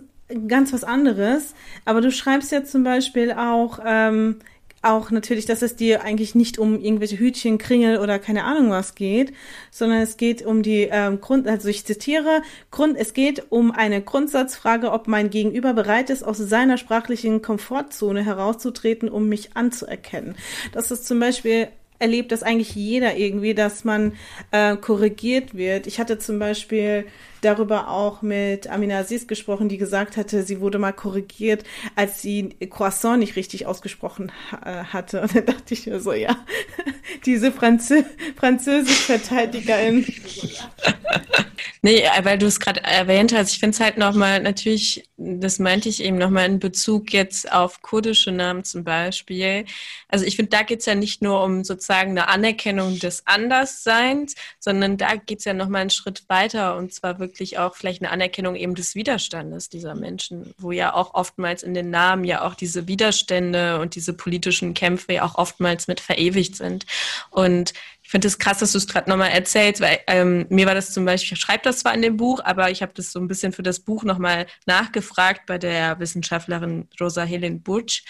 [0.48, 1.54] ganz was anderes.
[1.86, 4.38] Aber du schreibst ja zum Beispiel auch, ähm,
[4.84, 8.96] auch natürlich, dass es dir eigentlich nicht um irgendwelche Hütchen, Kringel oder keine Ahnung was
[8.96, 9.34] geht,
[9.72, 12.42] sondern es geht um die ähm, Grund, also ich zitiere,
[12.72, 18.24] Grund, es geht um eine Grundsatzfrage, ob mein Gegenüber bereit ist, aus seiner sprachlichen Komfortzone
[18.24, 20.36] herauszutreten, um mich anzuerkennen.
[20.72, 21.70] Das ist zum Beispiel
[22.04, 24.14] erlebt das eigentlich jeder irgendwie, dass man
[24.52, 25.88] äh, korrigiert wird.
[25.88, 27.06] Ich hatte zum Beispiel
[27.40, 31.64] darüber auch mit Amina Aziz gesprochen, die gesagt hatte, sie wurde mal korrigiert,
[31.96, 34.34] als sie Croissant nicht richtig ausgesprochen
[34.66, 35.22] äh, hatte.
[35.22, 36.36] Und dann dachte ich mir so, ja,
[37.26, 38.04] diese Franzö
[38.36, 40.06] Französisch-Verteidigerin.
[41.82, 45.90] nee, weil du es gerade erwähnt hast, ich finde es halt nochmal natürlich, das meinte
[45.90, 49.66] ich eben nochmal in Bezug jetzt auf kurdische Namen zum Beispiel.
[50.08, 54.36] Also ich finde, da geht es ja nicht nur um sozusagen eine Anerkennung des Andersseins,
[54.60, 58.02] sondern da geht es ja nochmal einen Schritt weiter und zwar wirklich wirklich auch vielleicht
[58.02, 62.44] eine Anerkennung eben des Widerstandes dieser Menschen, wo ja auch oftmals in den Namen ja
[62.44, 66.86] auch diese Widerstände und diese politischen Kämpfe ja auch oftmals mit verewigt sind.
[67.32, 70.66] Und ich finde es das krass, dass du es gerade nochmal erzählst, weil ähm, mir
[70.68, 73.12] war das zum Beispiel, ich schreibe das zwar in dem Buch, aber ich habe das
[73.14, 78.04] so ein bisschen für das Buch nochmal nachgefragt bei der Wissenschaftlerin Rosa Helen Butch,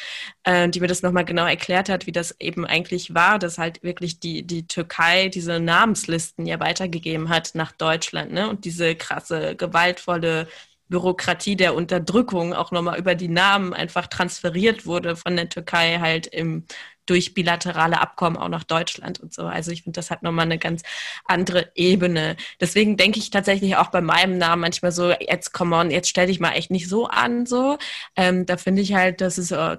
[0.43, 3.83] äh, die mir das nochmal genau erklärt hat, wie das eben eigentlich war, dass halt
[3.83, 8.49] wirklich die, die Türkei diese Namenslisten ja weitergegeben hat nach Deutschland, ne?
[8.49, 10.47] Und diese krasse, gewaltvolle
[10.89, 16.27] Bürokratie der Unterdrückung auch nochmal über die Namen einfach transferiert wurde von der Türkei halt
[16.27, 16.65] im
[17.05, 19.43] durch bilaterale Abkommen auch nach Deutschland und so.
[19.43, 20.83] Also ich finde, das hat nochmal eine ganz
[21.25, 22.35] andere Ebene.
[22.59, 26.27] Deswegen denke ich tatsächlich auch bei meinem Namen manchmal so, jetzt come on, jetzt stell
[26.27, 27.77] dich mal echt nicht so an, so.
[28.15, 29.77] Ähm, da finde ich halt, dass es äh,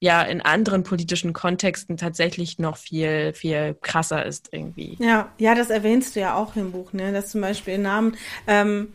[0.00, 4.96] ja in anderen politischen Kontexten tatsächlich noch viel, viel krasser ist irgendwie.
[4.98, 7.12] Ja, ja, das erwähnst du ja auch im Buch, ne?
[7.12, 8.88] Dass zum Beispiel Namen, ähm,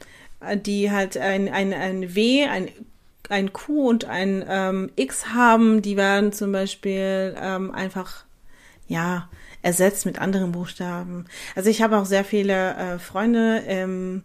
[0.56, 2.70] die halt ein, ein, ein W, ein
[3.30, 8.26] ein Q und ein ähm, X haben, die werden zum Beispiel ähm, einfach,
[8.88, 9.30] ja,
[9.62, 11.26] ersetzt mit anderen Buchstaben.
[11.56, 14.24] Also ich habe auch sehr viele äh, Freunde, ähm,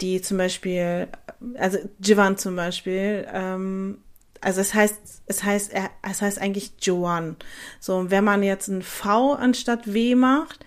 [0.00, 1.08] die zum Beispiel,
[1.56, 3.98] also Jivan zum Beispiel, ähm,
[4.40, 5.72] also es heißt, es heißt,
[6.02, 7.36] es heißt eigentlich Joan.
[7.80, 10.66] So, wenn man jetzt ein V anstatt W macht,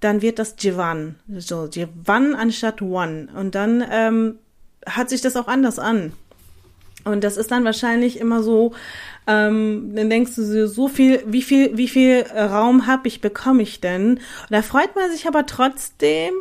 [0.00, 1.16] dann wird das Jivan.
[1.28, 3.28] So, Jivan anstatt One.
[3.34, 4.38] Und dann ähm,
[4.86, 6.12] hört sich das auch anders an.
[7.08, 8.72] Und das ist dann wahrscheinlich immer so,
[9.26, 13.62] ähm, dann denkst du so, so viel, wie viel, wie viel Raum habe ich, bekomme
[13.62, 14.14] ich denn?
[14.14, 16.34] Und da freut man sich aber trotzdem,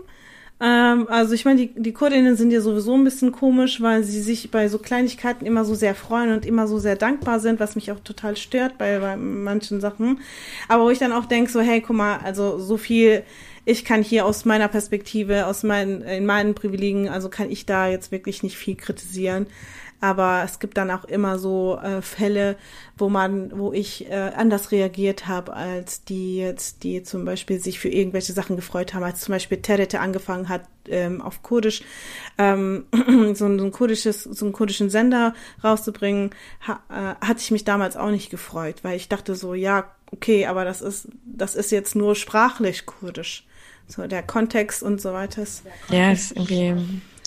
[0.59, 4.21] ähm, also ich meine, die, die Kurdinnen sind ja sowieso ein bisschen komisch, weil sie
[4.21, 7.75] sich bei so Kleinigkeiten immer so sehr freuen und immer so sehr dankbar sind, was
[7.75, 10.19] mich auch total stört bei, bei manchen Sachen.
[10.67, 13.23] Aber wo ich dann auch denke, so, hey, guck mal, also so viel,
[13.65, 17.87] ich kann hier aus meiner Perspektive, aus meinen, in meinen Privilegien, also kann ich da
[17.87, 19.45] jetzt wirklich nicht viel kritisieren.
[19.99, 22.55] Aber es gibt dann auch immer so äh, Fälle,
[22.97, 27.79] wo man, wo ich äh, anders reagiert habe, als die jetzt, die zum Beispiel sich
[27.79, 31.81] für irgendwelche Sachen gefreut haben, als zum Beispiel Terete angefangen hat, ähm, auf Kurdisch
[32.37, 32.85] ähm,
[33.33, 35.33] so, ein, so ein kurdisches, so einen kurdischen Sender
[35.63, 36.29] rauszubringen,
[36.67, 40.45] ha, äh, hatte ich mich damals auch nicht gefreut, weil ich dachte so, ja, okay,
[40.45, 43.45] aber das ist, das ist jetzt nur sprachlich kurdisch.
[43.87, 45.43] So der Kontext und so weiter.
[45.89, 46.75] Ja, ist irgendwie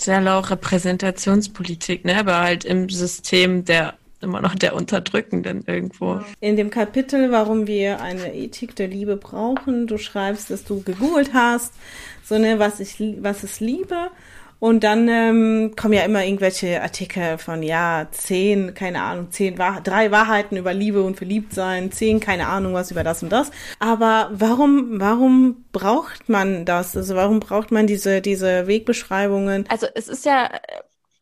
[0.01, 2.19] sehr lau Repräsentationspolitik, ne?
[2.19, 6.21] Aber halt im System der immer noch der Unterdrückenden irgendwo.
[6.41, 11.33] In dem Kapitel, warum wir eine Ethik der Liebe brauchen, du schreibst, dass du gegoogelt
[11.33, 11.73] hast,
[12.23, 14.11] so ne, was ich, was ist Liebe?
[14.61, 19.81] Und dann ähm, kommen ja immer irgendwelche Artikel von, ja, zehn, keine Ahnung, zehn, Wahr
[19.81, 23.51] drei Wahrheiten über Liebe und Verliebtsein, zehn, keine Ahnung, was über das und das.
[23.79, 26.95] Aber warum, warum braucht man das?
[26.95, 29.65] Also warum braucht man diese, diese Wegbeschreibungen?
[29.71, 30.51] Also es ist ja,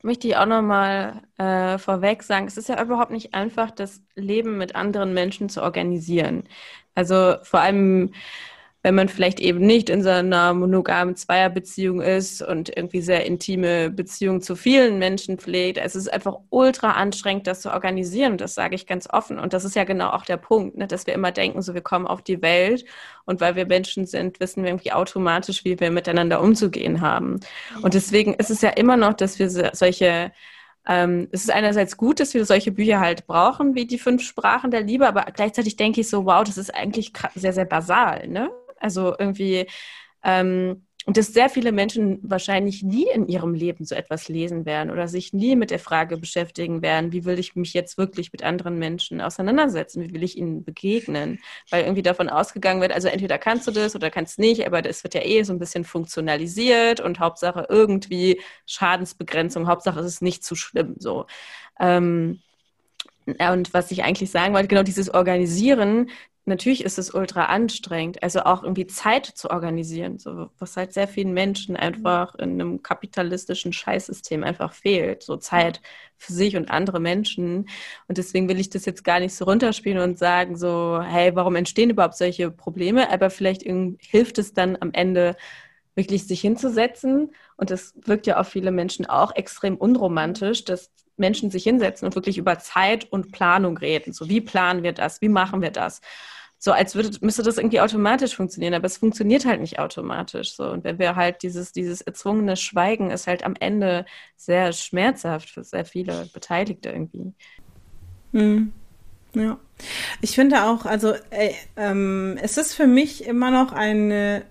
[0.03, 4.59] möchte ich auch nochmal äh, vorweg sagen, es ist ja überhaupt nicht einfach, das Leben
[4.59, 6.42] mit anderen Menschen zu organisieren.
[6.96, 8.12] Also vor allem
[8.82, 13.90] wenn man vielleicht eben nicht in so einer monogamen Zweierbeziehung ist und irgendwie sehr intime
[13.90, 15.78] Beziehungen zu vielen Menschen pflegt.
[15.78, 18.38] Es ist einfach ultra anstrengend, das zu organisieren.
[18.38, 19.38] Das sage ich ganz offen.
[19.40, 21.80] Und das ist ja genau auch der Punkt, ne, dass wir immer denken, so wir
[21.80, 22.84] kommen auf die Welt
[23.24, 27.40] und weil wir Menschen sind, wissen wir irgendwie automatisch, wie wir miteinander umzugehen haben.
[27.82, 30.30] Und deswegen ist es ja immer noch, dass wir solche
[30.88, 34.70] ähm, es ist einerseits gut, dass wir solche Bücher halt brauchen, wie die fünf Sprachen
[34.70, 38.50] der Liebe, aber gleichzeitig denke ich so, wow, das ist eigentlich sehr, sehr basal, ne?
[38.80, 39.66] Also irgendwie,
[40.24, 44.90] ähm, und dass sehr viele Menschen wahrscheinlich nie in ihrem Leben so etwas lesen werden
[44.90, 48.42] oder sich nie mit der Frage beschäftigen werden, wie will ich mich jetzt wirklich mit
[48.44, 51.38] anderen Menschen auseinandersetzen, wie will ich ihnen begegnen,
[51.70, 55.02] weil irgendwie davon ausgegangen wird, also entweder kannst du das oder kannst nicht, aber das
[55.02, 60.44] wird ja eh so ein bisschen funktionalisiert und Hauptsache irgendwie Schadensbegrenzung, Hauptsache es ist nicht
[60.44, 61.24] zu schlimm, so.
[61.80, 62.42] Ähm,
[63.26, 66.10] und was ich eigentlich sagen wollte, genau dieses Organisieren,
[66.48, 71.08] natürlich ist es ultra anstrengend, also auch irgendwie Zeit zu organisieren, so, was halt sehr
[71.08, 75.80] vielen Menschen einfach in einem kapitalistischen Scheißsystem einfach fehlt, so Zeit
[76.16, 77.68] für sich und andere Menschen.
[78.08, 81.56] Und deswegen will ich das jetzt gar nicht so runterspielen und sagen so, hey, warum
[81.56, 83.11] entstehen überhaupt solche Probleme?
[83.12, 85.37] Aber vielleicht hilft es dann am Ende
[85.94, 87.32] wirklich sich hinzusetzen.
[87.56, 92.14] Und das wirkt ja auf viele Menschen auch extrem unromantisch, dass Menschen sich hinsetzen und
[92.14, 94.12] wirklich über Zeit und Planung reden.
[94.12, 95.20] So, wie planen wir das?
[95.20, 96.00] Wie machen wir das?
[96.58, 100.54] So als würde, müsste das irgendwie automatisch funktionieren, aber es funktioniert halt nicht automatisch.
[100.54, 100.68] So.
[100.70, 104.04] Und wenn wir halt dieses, dieses erzwungene Schweigen ist halt am Ende
[104.36, 107.32] sehr schmerzhaft für sehr viele Beteiligte irgendwie.
[108.32, 108.72] Hm.
[109.34, 109.58] Ja.
[110.20, 114.42] Ich finde auch, also äh, ähm, es ist für mich immer noch eine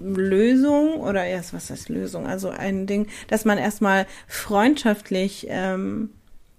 [0.00, 2.26] Lösung oder erst was heißt Lösung?
[2.26, 6.10] Also ein Ding, dass man erstmal freundschaftlich ähm,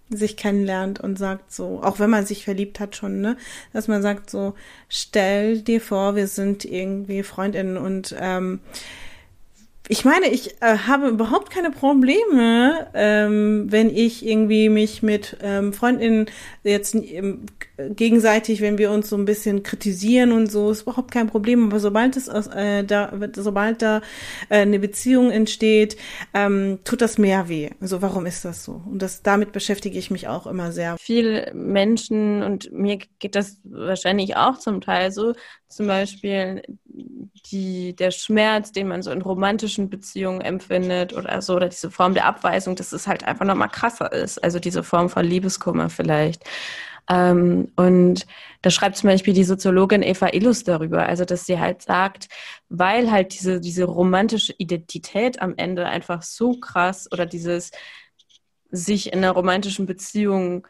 [0.10, 3.38] sich kennenlernt und sagt so, auch wenn man sich verliebt hat schon, ne,
[3.72, 4.54] dass man sagt so,
[4.89, 8.60] stell dir vor, wir sind irgendwie Freundinnen und ähm,
[9.89, 15.74] ich meine, ich äh, habe überhaupt keine Probleme, ähm, wenn ich irgendwie mich mit ähm,
[15.74, 16.28] Freundinnen
[16.63, 17.46] jetzt ähm,
[17.89, 21.67] gegenseitig, wenn wir uns so ein bisschen kritisieren und so, ist überhaupt kein Problem.
[21.67, 23.98] Aber sobald es aus, äh, da, sobald da
[24.48, 25.98] äh, eine Beziehung entsteht,
[26.34, 27.69] ähm, tut das mehr weh.
[27.82, 28.82] Also warum ist das so?
[28.86, 30.96] Und das damit beschäftige ich mich auch immer sehr.
[30.98, 35.34] Viele Menschen und mir geht das wahrscheinlich auch zum Teil so,
[35.67, 36.62] zum Beispiel
[36.94, 42.14] die, der Schmerz, den man so in romantischen Beziehungen empfindet oder so, oder diese Form
[42.14, 44.44] der Abweisung, dass es halt einfach nochmal krasser ist.
[44.44, 46.44] Also diese Form von Liebeskummer vielleicht.
[47.10, 48.26] Ähm, und
[48.62, 52.28] da schreibt zum Beispiel die Soziologin Eva Illus darüber, also dass sie halt sagt,
[52.70, 57.72] weil halt diese, diese romantische Identität am Ende einfach so krass oder dieses
[58.72, 60.68] sich in einer romantischen Beziehung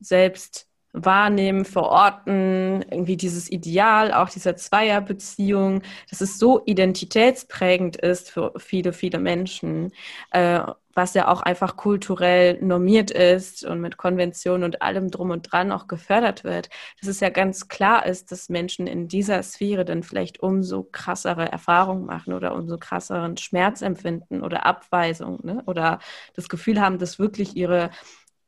[0.00, 8.52] selbst wahrnehmen, verorten, irgendwie dieses Ideal, auch dieser Zweierbeziehung, dass es so identitätsprägend ist für
[8.56, 9.92] viele, viele Menschen,
[10.30, 10.60] äh,
[10.94, 15.70] was ja auch einfach kulturell normiert ist und mit Konventionen und allem drum und dran
[15.70, 20.02] auch gefördert wird, dass es ja ganz klar ist, dass Menschen in dieser Sphäre dann
[20.02, 25.62] vielleicht umso krassere Erfahrungen machen oder umso krasseren Schmerz empfinden oder Abweisung ne?
[25.66, 25.98] oder
[26.34, 27.90] das Gefühl haben, dass wirklich ihre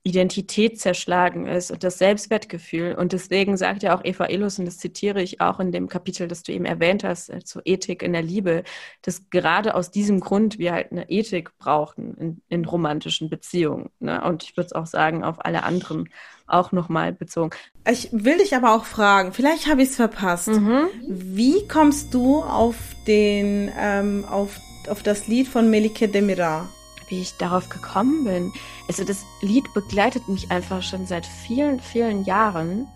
[0.09, 2.95] Identität zerschlagen ist und das Selbstwertgefühl.
[2.95, 6.29] Und deswegen sagt ja auch Eva Elos, und das zitiere ich auch in dem Kapitel,
[6.29, 8.65] das du eben erwähnt hast, äh, zur Ethik in der Liebe,
[9.03, 13.91] dass gerade aus diesem Grund wir halt eine Ethik brauchen in, in romantischen Beziehungen.
[14.01, 14.23] Ne?
[14.25, 16.09] Und ich würde es auch sagen, auf alle anderen
[16.47, 17.51] auch nochmal bezogen.
[17.87, 20.49] Ich will dich aber auch fragen, vielleicht habe ich es verpasst.
[20.49, 20.89] Mhm.
[21.07, 26.69] Wie kommst du auf den, ähm, auf, auf das Lied von Melike Demira?
[27.09, 28.53] Wie ich darauf gekommen bin.
[28.87, 32.89] Also das Lied begleitet mich einfach schon seit vielen, vielen Jahren.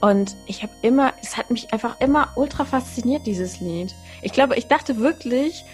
[0.00, 3.94] Und ich habe immer, es hat mich einfach immer ultra fasziniert, dieses Lied.
[4.22, 5.64] Ich glaube, ich dachte wirklich,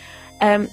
[0.40, 0.68] ähm,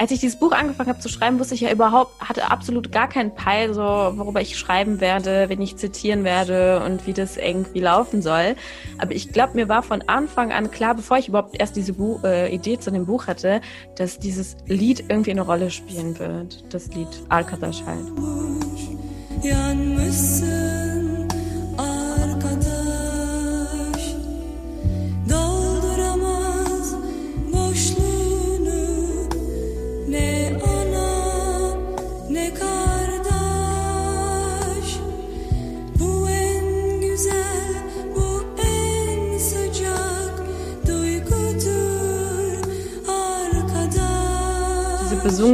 [0.00, 3.06] als ich dieses Buch angefangen habe zu schreiben, wusste ich ja überhaupt, hatte absolut gar
[3.06, 7.80] keinen Peil, so worüber ich schreiben werde, wenn ich zitieren werde und wie das irgendwie
[7.80, 8.56] laufen soll.
[8.96, 12.24] Aber ich glaube, mir war von Anfang an klar, bevor ich überhaupt erst diese Buch,
[12.24, 13.60] äh, Idee zu dem Buch hatte,
[13.94, 16.64] dass dieses Lied irgendwie eine Rolle spielen wird.
[16.72, 18.06] Das Lied Alcatraz halt.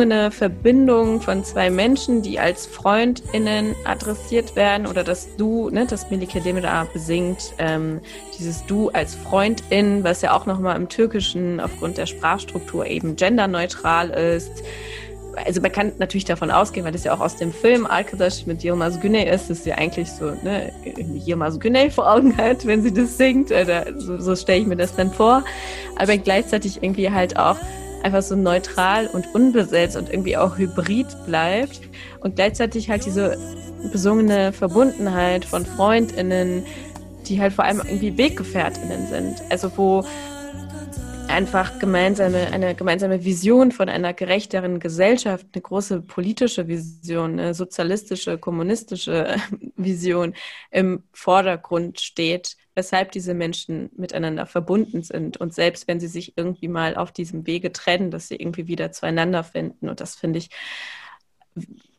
[0.07, 6.11] Besungene Verbindung von zwei Menschen, die als FreundInnen adressiert werden oder das Du, ne, das
[6.11, 8.01] Melike Demira besingt, ähm,
[8.39, 14.11] dieses Du als Freundin, was ja auch nochmal im Türkischen aufgrund der Sprachstruktur eben genderneutral
[14.11, 14.63] ist.
[15.45, 18.65] Also man kann natürlich davon ausgehen, weil das ja auch aus dem Film Arkadaş mit
[18.65, 20.73] Yilmaz Güney ist, dass sie eigentlich so ne,
[21.27, 23.51] Yilmaz Güney vor Augen hat, wenn sie das singt.
[23.51, 25.45] Oder so, so stelle ich mir das dann vor.
[25.97, 27.59] Aber gleichzeitig irgendwie halt auch
[28.07, 31.81] einfach so neutral und unbesetzt und irgendwie auch hybrid bleibt
[32.21, 33.37] und gleichzeitig halt diese
[33.91, 36.65] besungene Verbundenheit von FreundInnen,
[37.27, 39.43] die halt vor allem irgendwie WeggefährtInnen sind.
[39.51, 40.05] Also wo
[41.29, 48.39] einfach gemeinsame, eine gemeinsame Vision von einer gerechteren Gesellschaft, eine große politische Vision, eine sozialistische,
[48.39, 49.37] kommunistische
[49.77, 50.35] Vision
[50.71, 55.37] im Vordergrund steht, weshalb diese Menschen miteinander verbunden sind.
[55.37, 58.93] Und selbst wenn sie sich irgendwie mal auf diesem Wege trennen, dass sie irgendwie wieder
[58.93, 59.89] zueinander finden.
[59.89, 60.51] Und das finde ich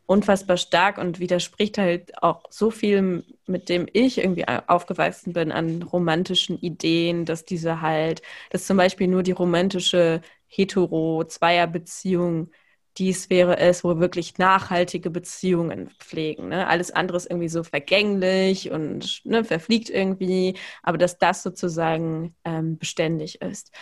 [0.06, 5.82] unfassbar stark und widerspricht halt auch so viel, mit dem ich irgendwie aufgewachsen bin an
[5.82, 12.50] romantischen Ideen, dass diese halt, dass zum Beispiel nur die romantische hetero-Zweier-Beziehung
[12.98, 16.48] dies wäre es, wo wir wirklich nachhaltige Beziehungen pflegen.
[16.48, 16.66] Ne?
[16.66, 22.78] Alles andere ist irgendwie so vergänglich und ne, verfliegt irgendwie, aber dass das sozusagen ähm,
[22.78, 23.72] beständig ist.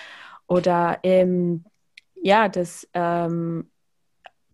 [0.46, 1.64] Oder ähm,
[2.14, 3.70] ja, dass ähm,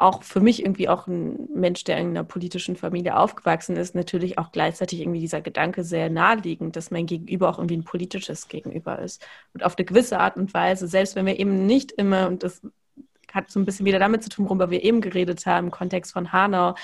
[0.02, 4.38] auch für mich irgendwie auch ein Mensch, der in einer politischen Familie aufgewachsen ist, natürlich
[4.38, 8.98] auch gleichzeitig irgendwie dieser Gedanke sehr naheliegend, dass mein Gegenüber auch irgendwie ein politisches Gegenüber
[8.98, 9.24] ist.
[9.54, 12.62] Und auf eine gewisse Art und Weise, selbst wenn wir eben nicht immer, und das
[13.32, 16.12] hat so ein bisschen wieder damit zu tun, worüber wir eben geredet haben, im Kontext
[16.12, 16.74] von Hanau.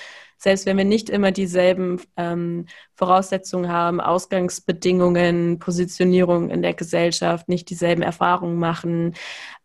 [0.41, 7.69] Selbst wenn wir nicht immer dieselben ähm, Voraussetzungen haben, Ausgangsbedingungen, Positionierung in der Gesellschaft, nicht
[7.71, 9.15] dieselben Erfahrungen machen,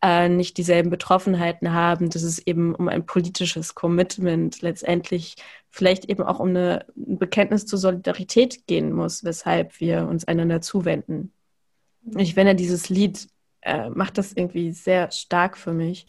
[0.01, 5.35] äh, nicht dieselben Betroffenheiten haben, dass es eben um ein politisches Commitment letztendlich
[5.69, 10.61] vielleicht eben auch um eine, ein Bekenntnis zur Solidarität gehen muss, weshalb wir uns einander
[10.61, 11.33] zuwenden.
[12.17, 13.27] Ich finde dieses Lied
[13.65, 16.05] äh, macht das irgendwie sehr stark für mich.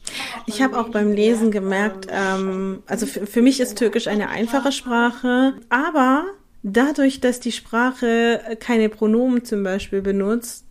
[0.46, 5.54] Ich habe auch beim Lesen gemerkt, ähm, also für mich ist Türkisch eine einfache Sprache,
[5.68, 6.24] aber
[6.62, 10.66] dadurch, dass die Sprache keine Pronomen zum Beispiel benutzt,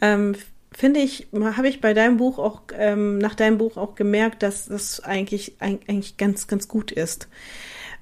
[0.00, 0.34] ähm,
[0.72, 4.66] finde ich, habe ich bei deinem Buch auch, ähm, nach deinem Buch auch gemerkt, dass
[4.66, 7.28] das eigentlich, eigentlich ganz, ganz gut ist.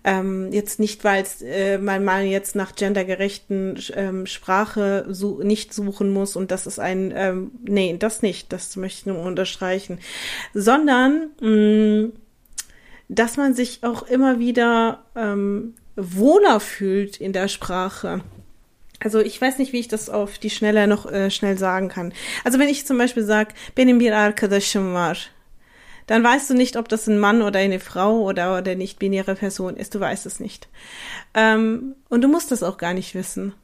[0.07, 6.13] Ähm, jetzt nicht, weil äh, man mal jetzt nach gendergerechten ähm, Sprache su nicht suchen
[6.13, 9.99] muss und das ist ein, ähm, nee, das nicht, das möchte ich nur unterstreichen,
[10.53, 12.13] sondern mh, mm,
[13.09, 18.23] dass man sich auch immer wieder ähm, wohler fühlt in der Sprache.
[19.01, 22.13] Also ich weiß nicht, wie ich das auf die Schnelle noch äh, schnell sagen kann.
[22.43, 25.31] Also wenn ich zum Beispiel sage, benim bir arkadaşım var,
[26.07, 29.77] dann weißt du nicht, ob das ein Mann oder eine Frau oder oder nicht-binäre Person
[29.77, 29.95] ist.
[29.95, 30.69] Du weißt es nicht.
[31.35, 33.55] Ähm, und du musst das auch gar nicht wissen,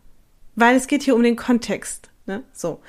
[0.57, 2.11] weil es geht hier um den Kontext.
[2.27, 2.45] Ne?
[2.53, 2.81] So.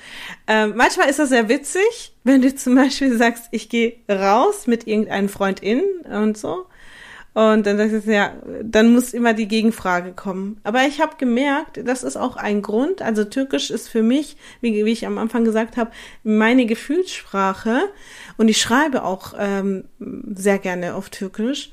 [0.46, 4.86] Ähm, manchmal ist das sehr witzig, wenn du zum Beispiel sagst, ich gehe raus mit
[4.86, 6.66] irgendeinem Freundin und so.
[7.34, 10.60] Und dann sagst du, ja, dann muss immer die Gegenfrage kommen.
[10.64, 13.00] Aber ich habe gemerkt, das ist auch ein Grund.
[13.00, 15.90] Also Türkisch ist für mich, wie, wie ich am Anfang gesagt habe,
[16.24, 17.88] meine Gefühlssprache.
[18.36, 19.84] Und ich schreibe auch ähm,
[20.34, 21.70] sehr gerne auf Türkisch.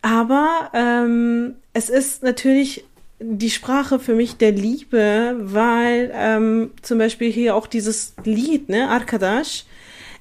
[0.00, 2.84] Aber ähm, es ist natürlich
[3.18, 8.88] die Sprache für mich der Liebe, weil ähm, zum Beispiel hier auch dieses Lied, ne,
[8.88, 9.64] Arkadash,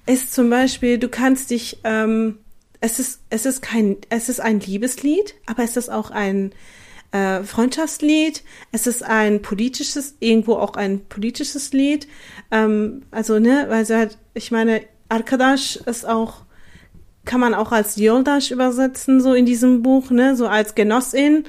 [0.07, 2.38] ist zum Beispiel, du kannst dich, ähm,
[2.86, 6.51] es ist, es ist kein, es ist ein Liebeslied, aber es ist auch ein
[7.11, 12.07] äh, Freundschaftslied, es ist ein politisches, irgendwo auch ein politisches Lied.
[12.51, 16.43] Ähm, also, ne, weil sie halt, ich meine, Arkadash ist auch,
[17.25, 21.45] kann man auch als Yoldash übersetzen, so in diesem Buch, ne, so als Genossin.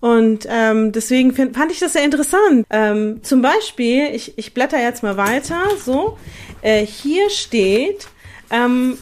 [0.00, 2.64] Und ähm, deswegen find, fand ich das sehr interessant.
[2.70, 6.16] Ähm, zum Beispiel, ich, ich blätter jetzt mal weiter, so.
[6.62, 8.08] Äh, hier steht,
[8.50, 8.96] ähm,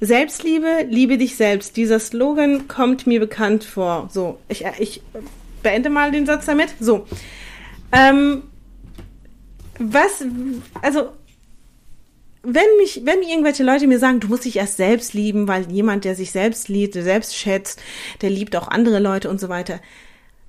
[0.00, 1.76] Selbstliebe, liebe dich selbst.
[1.76, 4.08] Dieser Slogan kommt mir bekannt vor.
[4.12, 5.02] So, ich, ich
[5.62, 6.70] beende mal den Satz damit.
[6.78, 7.06] So.
[7.90, 8.42] Ähm,
[9.78, 10.24] was,
[10.82, 11.08] also
[12.42, 16.04] wenn mich, wenn irgendwelche Leute mir sagen, du musst dich erst selbst lieben, weil jemand,
[16.04, 17.80] der sich selbst liebt, selbst schätzt,
[18.22, 19.80] der liebt auch andere Leute und so weiter.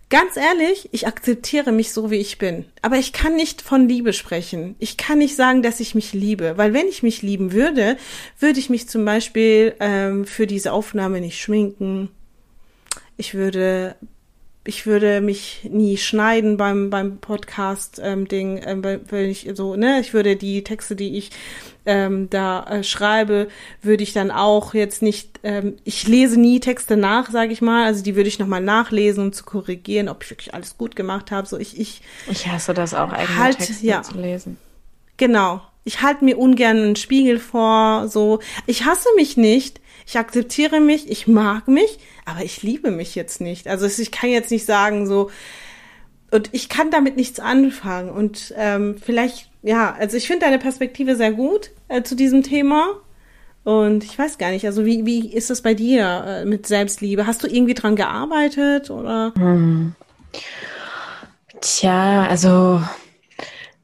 [0.09, 2.65] Ganz ehrlich, ich akzeptiere mich so, wie ich bin.
[2.81, 4.75] Aber ich kann nicht von Liebe sprechen.
[4.79, 6.57] Ich kann nicht sagen, dass ich mich liebe.
[6.57, 7.95] Weil wenn ich mich lieben würde,
[8.39, 12.09] würde ich mich zum Beispiel ähm, für diese Aufnahme nicht schminken.
[13.17, 13.95] Ich würde
[14.69, 19.99] ich würde mich nie schneiden beim beim Podcast ähm, Ding, ähm, wenn ich so ne,
[19.99, 21.31] ich würde die Texte, die ich
[21.87, 23.47] ähm, da äh, schreibe,
[23.81, 27.85] würde ich dann auch jetzt nicht, ähm, ich lese nie Texte nach, sage ich mal,
[27.85, 31.31] also die würde ich nochmal nachlesen, um zu korrigieren, ob ich wirklich alles gut gemacht
[31.31, 31.47] habe.
[31.47, 34.03] So ich ich ich hasse das auch eigene halt, Texte ja.
[34.03, 34.57] zu lesen.
[35.17, 35.61] Genau.
[35.83, 41.07] Ich halte mir ungern einen Spiegel vor, so ich hasse mich nicht, ich akzeptiere mich,
[41.11, 43.67] ich mag mich, aber ich liebe mich jetzt nicht.
[43.67, 45.29] Also ich kann jetzt nicht sagen so
[46.31, 51.15] und ich kann damit nichts anfangen und ähm, vielleicht ja, also ich finde deine Perspektive
[51.15, 52.95] sehr gut äh, zu diesem Thema.
[53.65, 57.27] Und ich weiß gar nicht, also wie, wie ist das bei dir äh, mit Selbstliebe?
[57.27, 59.33] Hast du irgendwie dran gearbeitet oder?
[59.37, 59.93] Hm.
[61.59, 62.81] Tja, also,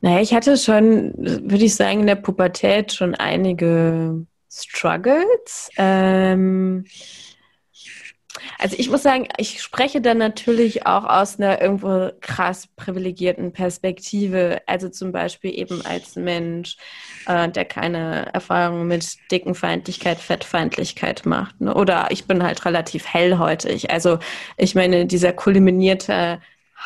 [0.01, 4.25] naja, ich hatte schon, würde ich sagen, in der Pubertät schon einige
[4.63, 5.69] Struggles.
[5.77, 6.85] Ähm,
[8.59, 14.61] also ich muss sagen, ich spreche dann natürlich auch aus einer irgendwo krass privilegierten Perspektive.
[14.65, 16.77] Also zum Beispiel eben als Mensch,
[17.27, 21.61] äh, der keine Erfahrungen mit Dickenfeindlichkeit, Fettfeindlichkeit macht.
[21.61, 21.73] Ne?
[21.73, 23.91] Oder ich bin halt relativ hellhäutig.
[23.91, 24.19] Also
[24.57, 26.39] ich meine, dieser kulminierte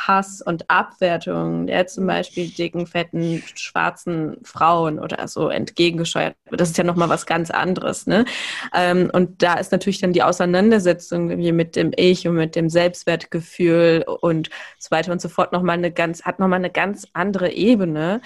[0.08, 6.62] Hass und Abwertung, der zum Beispiel dicken, fetten, schwarzen Frauen oder so entgegengescheuert wird.
[6.62, 8.08] Das ist ja nochmal was ganz anderes.
[8.08, 8.26] Ne?
[8.74, 14.06] Ähm, und da ist natürlich dann die Auseinandersetzung mit dem Ich und mit dem Selbstwertgefühl
[14.22, 18.22] und so weiter und so fort nochmal eine ganz, hat nochmal eine ganz andere Ebene.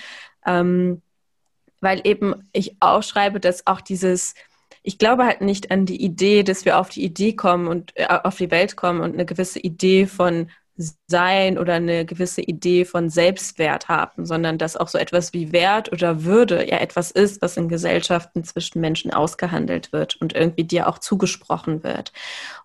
[0.45, 1.01] Ähm,
[1.83, 4.35] weil eben ich auch schreibe, dass auch dieses,
[4.81, 8.07] ich glaube halt nicht an die Idee, dass wir auf die Idee kommen und äh,
[8.07, 13.09] auf die Welt kommen und eine gewisse Idee von sein oder eine gewisse Idee von
[13.09, 17.57] Selbstwert haben, sondern dass auch so etwas wie Wert oder Würde ja etwas ist, was
[17.57, 22.11] in Gesellschaften zwischen Menschen ausgehandelt wird und irgendwie dir auch zugesprochen wird.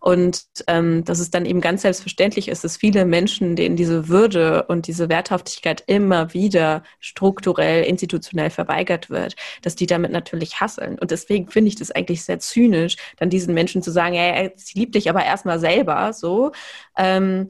[0.00, 4.62] Und ähm, dass es dann eben ganz selbstverständlich ist, dass viele Menschen, denen diese Würde
[4.64, 10.98] und diese Werthaftigkeit immer wieder strukturell, institutionell verweigert wird, dass die damit natürlich hasseln.
[10.98, 14.78] Und deswegen finde ich das eigentlich sehr zynisch, dann diesen Menschen zu sagen, ja, sie
[14.78, 16.52] liebt dich aber erstmal selber so.
[16.96, 17.48] Ähm,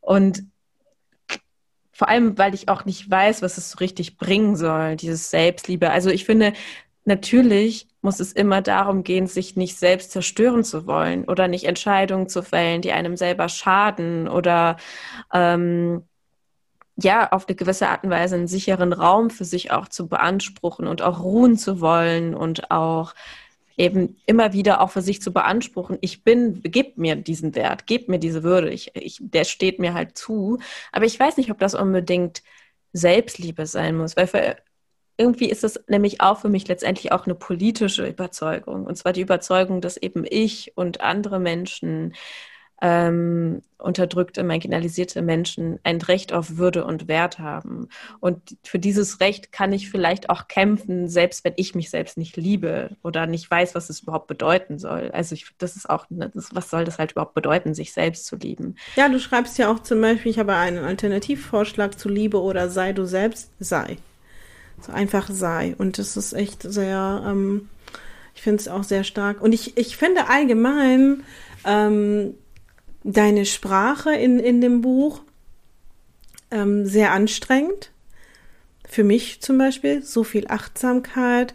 [0.00, 0.44] und
[1.92, 5.90] vor allem, weil ich auch nicht weiß, was es so richtig bringen soll, dieses Selbstliebe.
[5.90, 6.54] Also ich finde,
[7.04, 12.28] natürlich muss es immer darum gehen, sich nicht selbst zerstören zu wollen oder nicht Entscheidungen
[12.28, 14.78] zu fällen, die einem selber schaden oder
[15.32, 16.04] ähm,
[16.96, 20.86] ja, auf eine gewisse Art und Weise einen sicheren Raum für sich auch zu beanspruchen
[20.86, 23.14] und auch ruhen zu wollen und auch
[23.80, 28.08] eben immer wieder auch für sich zu beanspruchen, ich bin, gib mir diesen Wert, gib
[28.08, 30.58] mir diese Würde, ich, ich, der steht mir halt zu.
[30.92, 32.42] Aber ich weiß nicht, ob das unbedingt
[32.92, 34.56] Selbstliebe sein muss, weil für,
[35.16, 38.84] irgendwie ist es nämlich auch für mich letztendlich auch eine politische Überzeugung.
[38.86, 42.14] Und zwar die Überzeugung, dass eben ich und andere Menschen
[42.80, 47.88] ähm, unterdrückte, marginalisierte Menschen ein Recht auf Würde und Wert haben.
[48.20, 52.36] Und für dieses Recht kann ich vielleicht auch kämpfen, selbst wenn ich mich selbst nicht
[52.36, 55.10] liebe oder nicht weiß, was es überhaupt bedeuten soll.
[55.12, 58.26] Also ich, das ist auch, ne, das, was soll das halt überhaupt bedeuten, sich selbst
[58.26, 58.76] zu lieben?
[58.96, 62.92] Ja, du schreibst ja auch zum Beispiel, ich habe einen Alternativvorschlag zu Liebe oder sei
[62.92, 63.98] du selbst, sei.
[64.80, 65.74] So einfach sei.
[65.76, 67.68] Und das ist echt sehr, ähm,
[68.34, 69.42] ich finde es auch sehr stark.
[69.42, 71.24] Und ich, ich finde allgemein,
[71.64, 72.34] ähm,
[73.04, 75.22] deine Sprache in, in dem Buch
[76.50, 77.90] ähm, sehr anstrengend.
[78.88, 81.54] Für mich zum Beispiel, so viel Achtsamkeit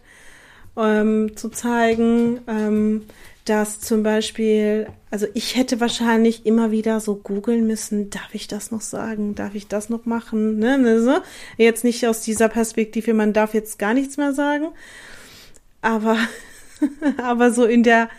[0.78, 2.39] ähm, zu zeigen.
[2.48, 3.06] Ähm,
[3.46, 8.72] dass zum Beispiel, also ich hätte wahrscheinlich immer wieder so googeln müssen, darf ich das
[8.72, 11.20] noch sagen, darf ich das noch machen, ne, ne, so.
[11.58, 14.70] Jetzt nicht aus dieser Perspektive, man darf jetzt gar nichts mehr sagen,
[15.82, 16.18] aber,
[17.18, 18.10] aber so in der,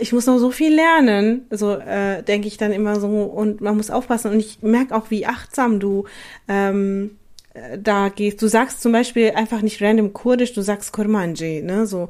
[0.00, 3.06] ich muss noch so viel lernen, so äh, denke ich dann immer so.
[3.06, 4.32] Und man muss aufpassen.
[4.32, 6.04] Und ich merke auch, wie achtsam du
[6.48, 7.16] ähm,
[7.54, 8.42] äh, da gehst.
[8.42, 12.08] Du sagst zum Beispiel einfach nicht random Kurdisch, du sagst Kurmanji, ne, so.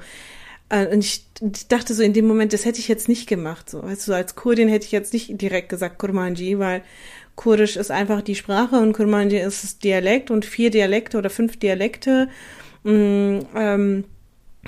[0.70, 3.68] Äh, und ich, ich, dachte so in dem Moment, das hätte ich jetzt nicht gemacht.
[3.70, 6.82] So, weißt du, als Kurdin hätte ich jetzt nicht direkt gesagt Kurmanji, weil
[7.36, 11.58] Kurdisch ist einfach die Sprache und Kurmanji ist das Dialekt und vier Dialekte oder fünf
[11.58, 12.28] Dialekte,
[12.82, 14.04] mh, mm, ähm,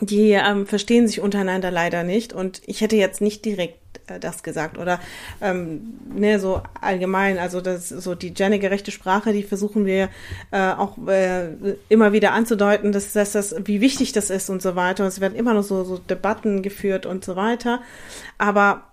[0.01, 2.33] die ähm, verstehen sich untereinander leider nicht.
[2.33, 5.01] Und ich hätte jetzt nicht direkt äh, das gesagt oder
[5.41, 10.09] ähm, ne, so allgemein, also das so die gendergerechte Sprache, die versuchen wir
[10.51, 11.49] äh, auch äh,
[11.89, 15.05] immer wieder anzudeuten, dass, dass das, wie wichtig das ist und so weiter.
[15.05, 17.81] Und es werden immer noch so, so Debatten geführt und so weiter.
[18.39, 18.85] Aber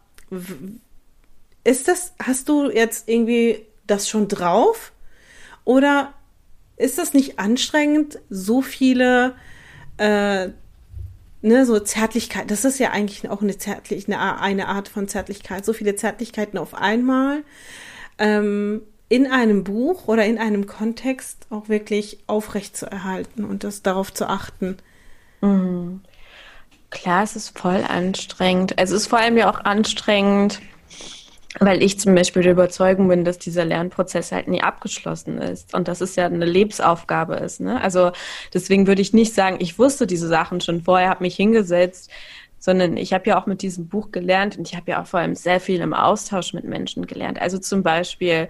[1.63, 4.91] ist das, hast du jetzt irgendwie das schon drauf?
[5.63, 6.13] Oder
[6.77, 9.35] ist das nicht anstrengend, so viele
[9.97, 10.49] äh,
[11.41, 15.65] ne, so Zärtlichkeit, das ist ja eigentlich auch eine zärtlich, eine, eine Art von Zärtlichkeit,
[15.65, 17.43] so viele Zärtlichkeiten auf einmal,
[18.17, 23.81] ähm, in einem Buch oder in einem Kontext auch wirklich aufrecht zu erhalten und das
[23.81, 24.77] darauf zu achten.
[25.41, 26.01] Mhm.
[26.89, 28.77] Klar, es ist voll anstrengend.
[28.79, 30.61] Also es ist vor allem ja auch anstrengend,
[31.59, 35.87] weil ich zum Beispiel der Überzeugung bin, dass dieser Lernprozess halt nie abgeschlossen ist und
[35.87, 37.59] dass es ja eine Lebensaufgabe ist.
[37.59, 37.81] Ne?
[37.81, 38.11] Also
[38.53, 42.11] deswegen würde ich nicht sagen, ich wusste diese Sachen schon vorher, habe mich hingesetzt
[42.59, 45.19] sondern ich habe ja auch mit diesem Buch gelernt und ich habe ja auch vor
[45.19, 47.41] allem sehr viel im Austausch mit Menschen gelernt.
[47.41, 48.47] Also zum Beispiel,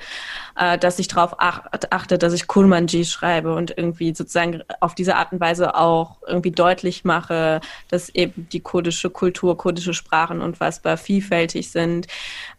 [0.58, 5.32] äh, dass ich darauf achte, dass ich Kurmanji schreibe und irgendwie sozusagen auf diese Art
[5.34, 11.72] und Weise auch irgendwie deutlich mache, dass eben die kurdische Kultur, kurdische Sprachen unfassbar vielfältig
[11.72, 12.08] sind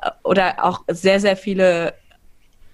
[0.02, 1.94] äh, oder auch sehr, sehr viele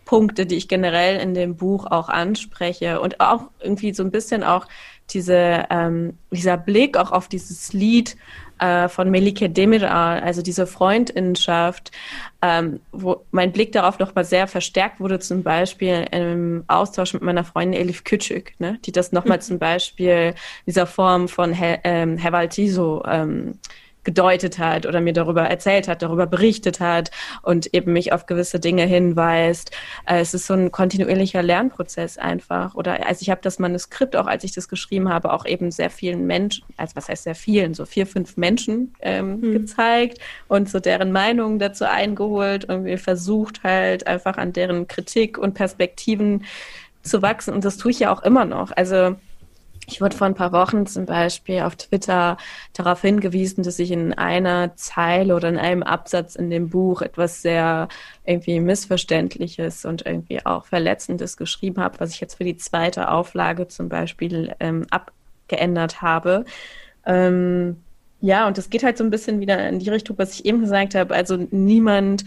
[0.04, 4.44] Punkte, die ich generell in dem Buch auch anspreche und auch irgendwie so ein bisschen
[4.44, 4.66] auch
[5.10, 8.16] diese, ähm, dieser Blick auch auf dieses Lied
[8.58, 11.90] äh, von Melike Demiral, also diese Freundinnenschaft,
[12.42, 17.22] ähm, wo mein Blick darauf noch mal sehr verstärkt wurde, zum Beispiel im Austausch mit
[17.22, 19.42] meiner Freundin Elif Küçük, ne, die das nochmal mhm.
[19.42, 20.34] zum Beispiel
[20.66, 23.58] dieser Form von He ähm, Hevaltiso ähm,
[24.04, 27.10] gedeutet hat oder mir darüber erzählt hat, darüber berichtet hat
[27.42, 29.70] und eben mich auf gewisse Dinge hinweist.
[30.06, 32.74] Äh, es ist so ein kontinuierlicher Lernprozess einfach.
[32.74, 35.90] Oder also ich habe das Manuskript, auch als ich das geschrieben habe, auch eben sehr
[35.90, 39.52] vielen Menschen, also was heißt sehr vielen, so vier, fünf Menschen ähm, hm.
[39.52, 45.38] gezeigt und so deren Meinungen dazu eingeholt und wir versucht halt einfach an deren Kritik
[45.38, 46.44] und Perspektiven
[47.02, 47.54] zu wachsen.
[47.54, 48.72] Und das tue ich ja auch immer noch.
[48.74, 49.16] Also
[49.86, 52.36] ich wurde vor ein paar Wochen zum Beispiel auf Twitter
[52.72, 57.42] darauf hingewiesen, dass ich in einer Zeile oder in einem Absatz in dem Buch etwas
[57.42, 57.88] sehr
[58.24, 63.68] irgendwie Missverständliches und irgendwie auch Verletzendes geschrieben habe, was ich jetzt für die zweite Auflage
[63.68, 66.44] zum Beispiel ähm, abgeändert habe.
[67.06, 67.76] Ähm,
[68.20, 70.60] ja, und das geht halt so ein bisschen wieder in die Richtung, was ich eben
[70.60, 71.14] gesagt habe.
[71.14, 72.24] Also niemand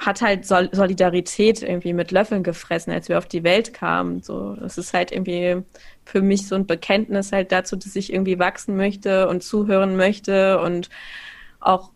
[0.00, 4.22] hat halt Sol Solidarität irgendwie mit Löffeln gefressen, als wir auf die Welt kamen.
[4.22, 5.62] So, das ist halt irgendwie
[6.04, 10.60] für mich so ein Bekenntnis halt dazu, dass ich irgendwie wachsen möchte und zuhören möchte
[10.60, 10.88] und
[11.60, 11.90] auch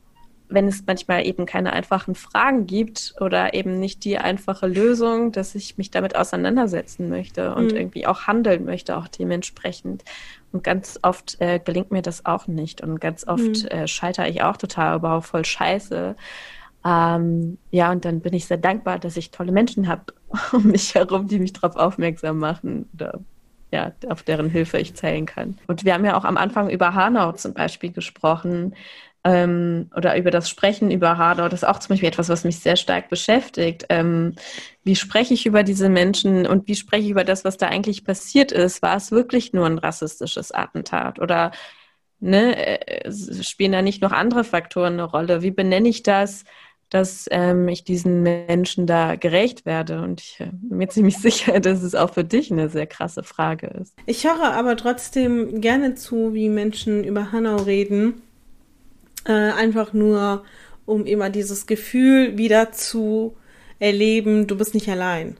[0.48, 5.54] wenn es manchmal eben keine einfachen Fragen gibt oder eben nicht die einfache Lösung, dass
[5.54, 7.76] ich mich damit auseinandersetzen möchte und mhm.
[7.76, 10.04] irgendwie auch handeln möchte, auch dementsprechend.
[10.52, 13.68] Und ganz oft äh, gelingt mir das auch nicht und ganz oft mhm.
[13.68, 16.14] äh, scheitere ich auch total, aber auch voll scheiße.
[16.84, 20.12] Ähm, ja, und dann bin ich sehr dankbar, dass ich tolle Menschen habe
[20.52, 23.20] um mich herum, die mich darauf aufmerksam machen oder
[23.72, 25.58] ja, auf deren Hilfe ich zählen kann.
[25.66, 28.74] Und wir haben ja auch am Anfang über Hanau zum Beispiel gesprochen
[29.24, 31.48] ähm, oder über das Sprechen über Hanau.
[31.48, 33.86] Das ist auch zum Beispiel etwas, was mich sehr stark beschäftigt.
[33.88, 34.34] Ähm,
[34.84, 38.04] wie spreche ich über diese Menschen und wie spreche ich über das, was da eigentlich
[38.04, 38.82] passiert ist?
[38.82, 41.50] War es wirklich nur ein rassistisches Attentat oder
[42.20, 43.12] ne, äh,
[43.42, 45.42] spielen da nicht noch andere Faktoren eine Rolle?
[45.42, 46.44] Wie benenne ich das?
[46.90, 50.02] Dass ähm, ich diesen Menschen da gerecht werde.
[50.02, 53.22] Und ich äh, bin mir ziemlich sicher, dass es auch für dich eine sehr krasse
[53.22, 53.94] Frage ist.
[54.06, 58.22] Ich höre aber trotzdem gerne zu, wie Menschen über Hanau reden.
[59.24, 60.44] Äh, einfach nur,
[60.86, 63.36] um immer dieses Gefühl wieder zu
[63.78, 65.36] erleben, du bist nicht allein.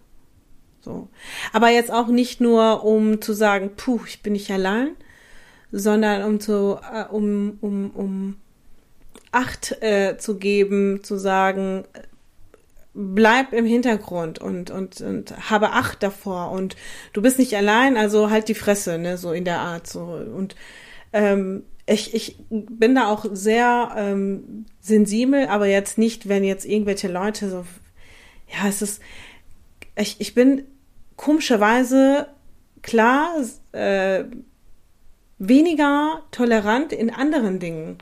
[0.81, 1.09] So.
[1.53, 4.97] Aber jetzt auch nicht nur, um zu sagen, puh, ich bin nicht allein,
[5.73, 8.37] sondern um zu, äh, um, um, um
[9.35, 11.85] Acht äh, zu geben, zu sagen,
[12.95, 16.77] bleib im Hintergrund und, und, und habe Acht davor und
[17.13, 20.03] du bist nicht allein, also halt die Fresse, ne, so in der Art, so.
[20.03, 20.55] Und
[21.13, 27.09] ähm, ich, ich bin da auch sehr ähm, sensibel, aber jetzt nicht, wenn jetzt irgendwelche
[27.09, 27.65] Leute so,
[28.49, 29.03] ja, es ist,
[29.97, 30.65] ich, ich bin
[31.17, 32.29] komischerweise
[32.83, 33.35] klar
[33.73, 34.25] äh,
[35.39, 37.99] weniger tolerant in anderen Dingen.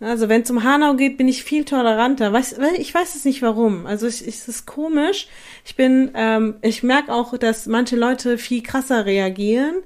[0.00, 2.32] Also wenn es um Hanau geht, bin ich viel toleranter.
[2.32, 3.84] Weiß, ich weiß es nicht warum.
[3.86, 5.26] Also ich, ich, es ist komisch.
[5.64, 9.82] Ich bin, ähm, ich merke auch, dass manche Leute viel krasser reagieren,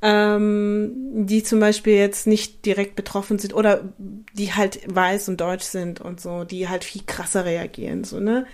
[0.00, 0.92] ähm,
[1.26, 6.00] die zum Beispiel jetzt nicht direkt betroffen sind oder die halt weiß und deutsch sind
[6.00, 8.04] und so, die halt viel krasser reagieren.
[8.04, 8.46] So ne,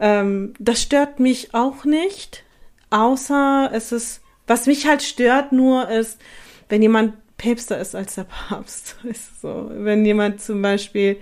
[0.00, 2.44] ähm, das stört mich auch nicht,
[2.90, 6.20] außer es ist, was mich halt stört, nur ist,
[6.68, 8.96] wenn jemand päpster ist als der Papst.
[9.04, 9.70] Ist so.
[9.72, 11.16] Wenn jemand zum Beispiel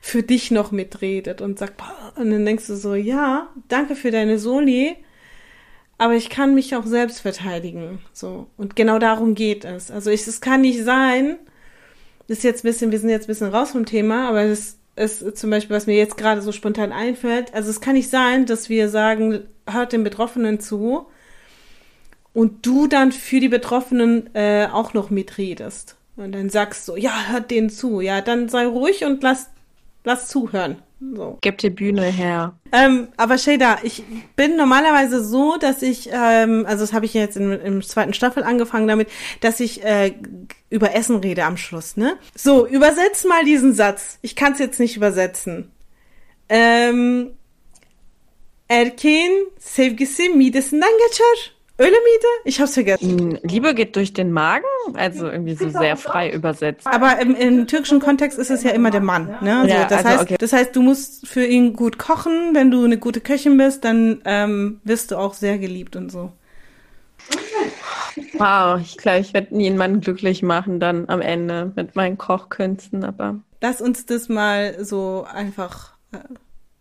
[0.00, 1.80] für dich noch mitredet und sagt,
[2.16, 4.96] und dann denkst du so, ja, danke für deine Soli,
[5.98, 8.00] aber ich kann mich auch selbst verteidigen.
[8.12, 8.48] So.
[8.56, 9.92] Und genau darum geht es.
[9.92, 11.38] Also ich, es kann nicht sein,
[12.26, 15.38] ist jetzt ein bisschen, wir sind jetzt ein bisschen raus vom Thema, aber es ist
[15.38, 18.68] zum Beispiel, was mir jetzt gerade so spontan einfällt, also es kann nicht sein, dass
[18.68, 21.06] wir sagen, hört den Betroffenen zu,
[22.34, 27.26] und du dann für die Betroffenen äh, auch noch mitredest und dann sagst so, ja,
[27.28, 29.48] hört denen zu, ja, dann sei ruhig und lass,
[30.04, 30.82] lass zuhören.
[31.14, 31.38] So.
[31.40, 32.54] Gib die Bühne her.
[32.70, 34.04] Ähm, aber Shada, ich
[34.36, 38.44] bin normalerweise so, dass ich, ähm, also das habe ich jetzt in, im zweiten Staffel
[38.44, 39.08] angefangen damit,
[39.40, 40.14] dass ich äh,
[40.70, 42.16] über Essen rede am Schluss, ne?
[42.36, 44.18] So, übersetz mal diesen Satz.
[44.22, 45.72] Ich kann es jetzt nicht übersetzen.
[46.48, 47.32] Ähm,
[48.68, 51.52] erkeğin sevgisi midesinden geçer.
[51.82, 52.26] Öyle miydi?
[52.44, 53.40] Ich hab's vergessen.
[53.42, 54.64] Liebe geht durch den Magen,
[54.94, 56.86] also irgendwie so sehr frei übersetzt.
[56.86, 59.36] Aber im, im türkischen Kontext ist es ja immer der Mann.
[59.40, 59.62] Ne?
[59.62, 60.36] Also ja, das, also, heißt, okay.
[60.38, 62.54] das heißt, du musst für ihn gut kochen.
[62.54, 66.30] Wenn du eine gute Köchin bist, dann ähm, wirst du auch sehr geliebt und so.
[68.34, 72.16] Wow, ich glaube, ich werde nie einen Mann glücklich machen dann am Ende mit meinen
[72.16, 73.40] Kochkünsten, aber.
[73.60, 76.18] Lass uns das mal so einfach äh,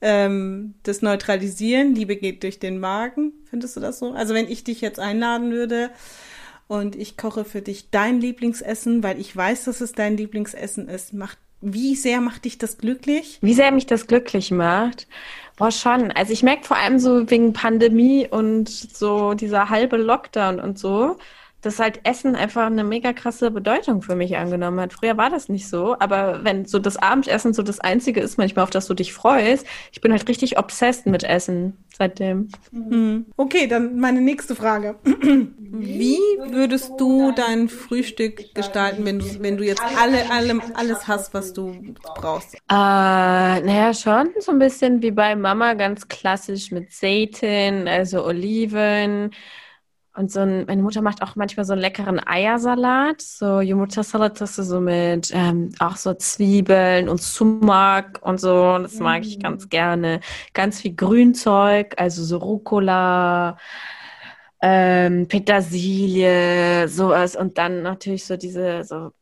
[0.02, 3.34] ähm, das Neutralisieren, Liebe geht durch den Magen.
[3.50, 4.12] Findest du das so?
[4.12, 5.90] Also wenn ich dich jetzt einladen würde
[6.68, 11.14] und ich koche für dich dein Lieblingsessen, weil ich weiß, dass es dein Lieblingsessen ist,
[11.14, 13.38] macht wie sehr macht dich das glücklich?
[13.42, 15.08] Wie sehr mich das glücklich macht?
[15.58, 16.12] Boah, schon.
[16.12, 21.18] Also ich merke vor allem so wegen Pandemie und so dieser halbe Lockdown und so,
[21.62, 24.94] dass halt Essen einfach eine mega krasse Bedeutung für mich angenommen hat.
[24.94, 28.64] Früher war das nicht so, aber wenn so das Abendessen so das Einzige ist, manchmal
[28.64, 32.50] auf das du dich freust, ich bin halt richtig obsessed mit Essen seitdem.
[32.72, 33.28] Mhm.
[33.38, 34.96] Okay, dann meine nächste Frage.
[35.04, 36.18] Wie
[36.50, 41.54] würdest du dein Frühstück gestalten, wenn du, wenn du jetzt alle, alle, alles hast, was
[41.54, 41.76] du
[42.16, 42.56] brauchst?
[42.56, 49.32] Äh, naja, schon so ein bisschen wie bei Mama, ganz klassisch mit Seitan, also Oliven,
[50.14, 53.22] und so ein, meine Mutter macht auch manchmal so einen leckeren Eiersalat.
[53.22, 58.78] So Jumurta-Salat hast du so mit ähm, auch so Zwiebeln und Sumak und so.
[58.80, 59.70] Das mag ich ganz mm.
[59.70, 60.20] gerne.
[60.54, 63.58] Ganz viel Grünzeug, also so Rucola,
[64.62, 67.38] ähm, Petersilie, sowas.
[67.38, 69.14] Und dann natürlich so diese so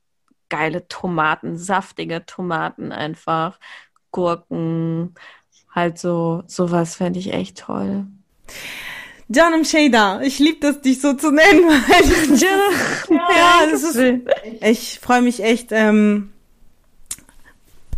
[0.50, 3.60] geile Tomaten, saftige Tomaten einfach.
[4.12, 5.14] Gurken,
[5.70, 8.08] halt so, sowas fände ich echt toll.
[9.32, 10.22] Canım Şeyda.
[10.24, 11.70] Ich liebe das, dich so zu nennen.
[12.36, 12.48] ja,
[13.10, 14.02] ja, das ist,
[14.62, 15.68] ich freue mich echt.
[15.72, 16.30] Ähm,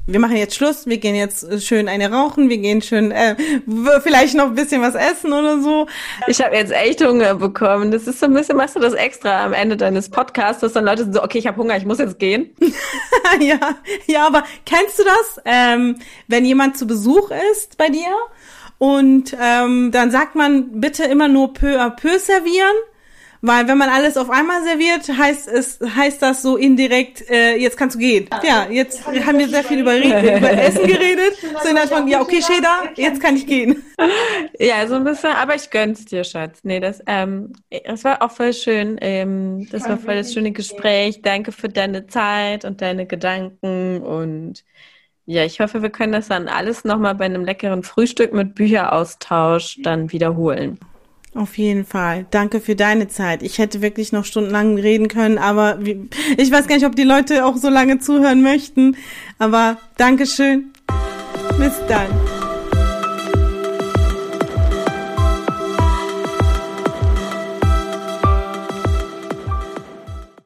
[0.07, 3.35] wir machen jetzt Schluss, wir gehen jetzt schön eine rauchen, wir gehen schön äh,
[4.01, 5.87] vielleicht noch ein bisschen was essen oder so.
[6.27, 7.91] Ich habe jetzt echt Hunger bekommen.
[7.91, 10.85] Das ist so ein bisschen, machst du das extra am Ende deines Podcasts, dass dann
[10.85, 12.49] Leute so, okay, ich habe Hunger, ich muss jetzt gehen.
[13.39, 13.59] ja,
[14.07, 18.09] ja, aber kennst du das, ähm, wenn jemand zu Besuch ist bei dir
[18.81, 22.75] und ähm, dann sagt man bitte immer nur peu à peu servieren,
[23.41, 27.77] weil wenn man alles auf einmal serviert, heißt es heißt das so indirekt, äh, jetzt
[27.77, 28.27] kannst du gehen.
[28.41, 31.37] Ja, jetzt haben wir sehr viel über, über Essen geredet.
[31.61, 33.83] So in der von, ja, okay, Sheda, jetzt kann ich gehen.
[34.59, 36.61] Ja, so ein bisschen, aber ich gönn's dir, Schatz.
[36.63, 37.53] Nee, das, ähm,
[37.85, 38.97] das war auch voll schön.
[38.99, 41.21] Ähm, das war voll das schöne Gespräch.
[41.21, 44.63] Danke für deine Zeit und deine Gedanken und
[45.31, 49.79] ja, ich hoffe, wir können das dann alles nochmal bei einem leckeren Frühstück mit Bücheraustausch
[49.81, 50.77] dann wiederholen.
[51.33, 52.25] Auf jeden Fall.
[52.29, 53.41] Danke für deine Zeit.
[53.41, 55.79] Ich hätte wirklich noch stundenlang reden können, aber
[56.37, 58.97] ich weiß gar nicht, ob die Leute auch so lange zuhören möchten.
[59.39, 60.73] Aber Dankeschön.
[61.57, 62.40] Bis dann.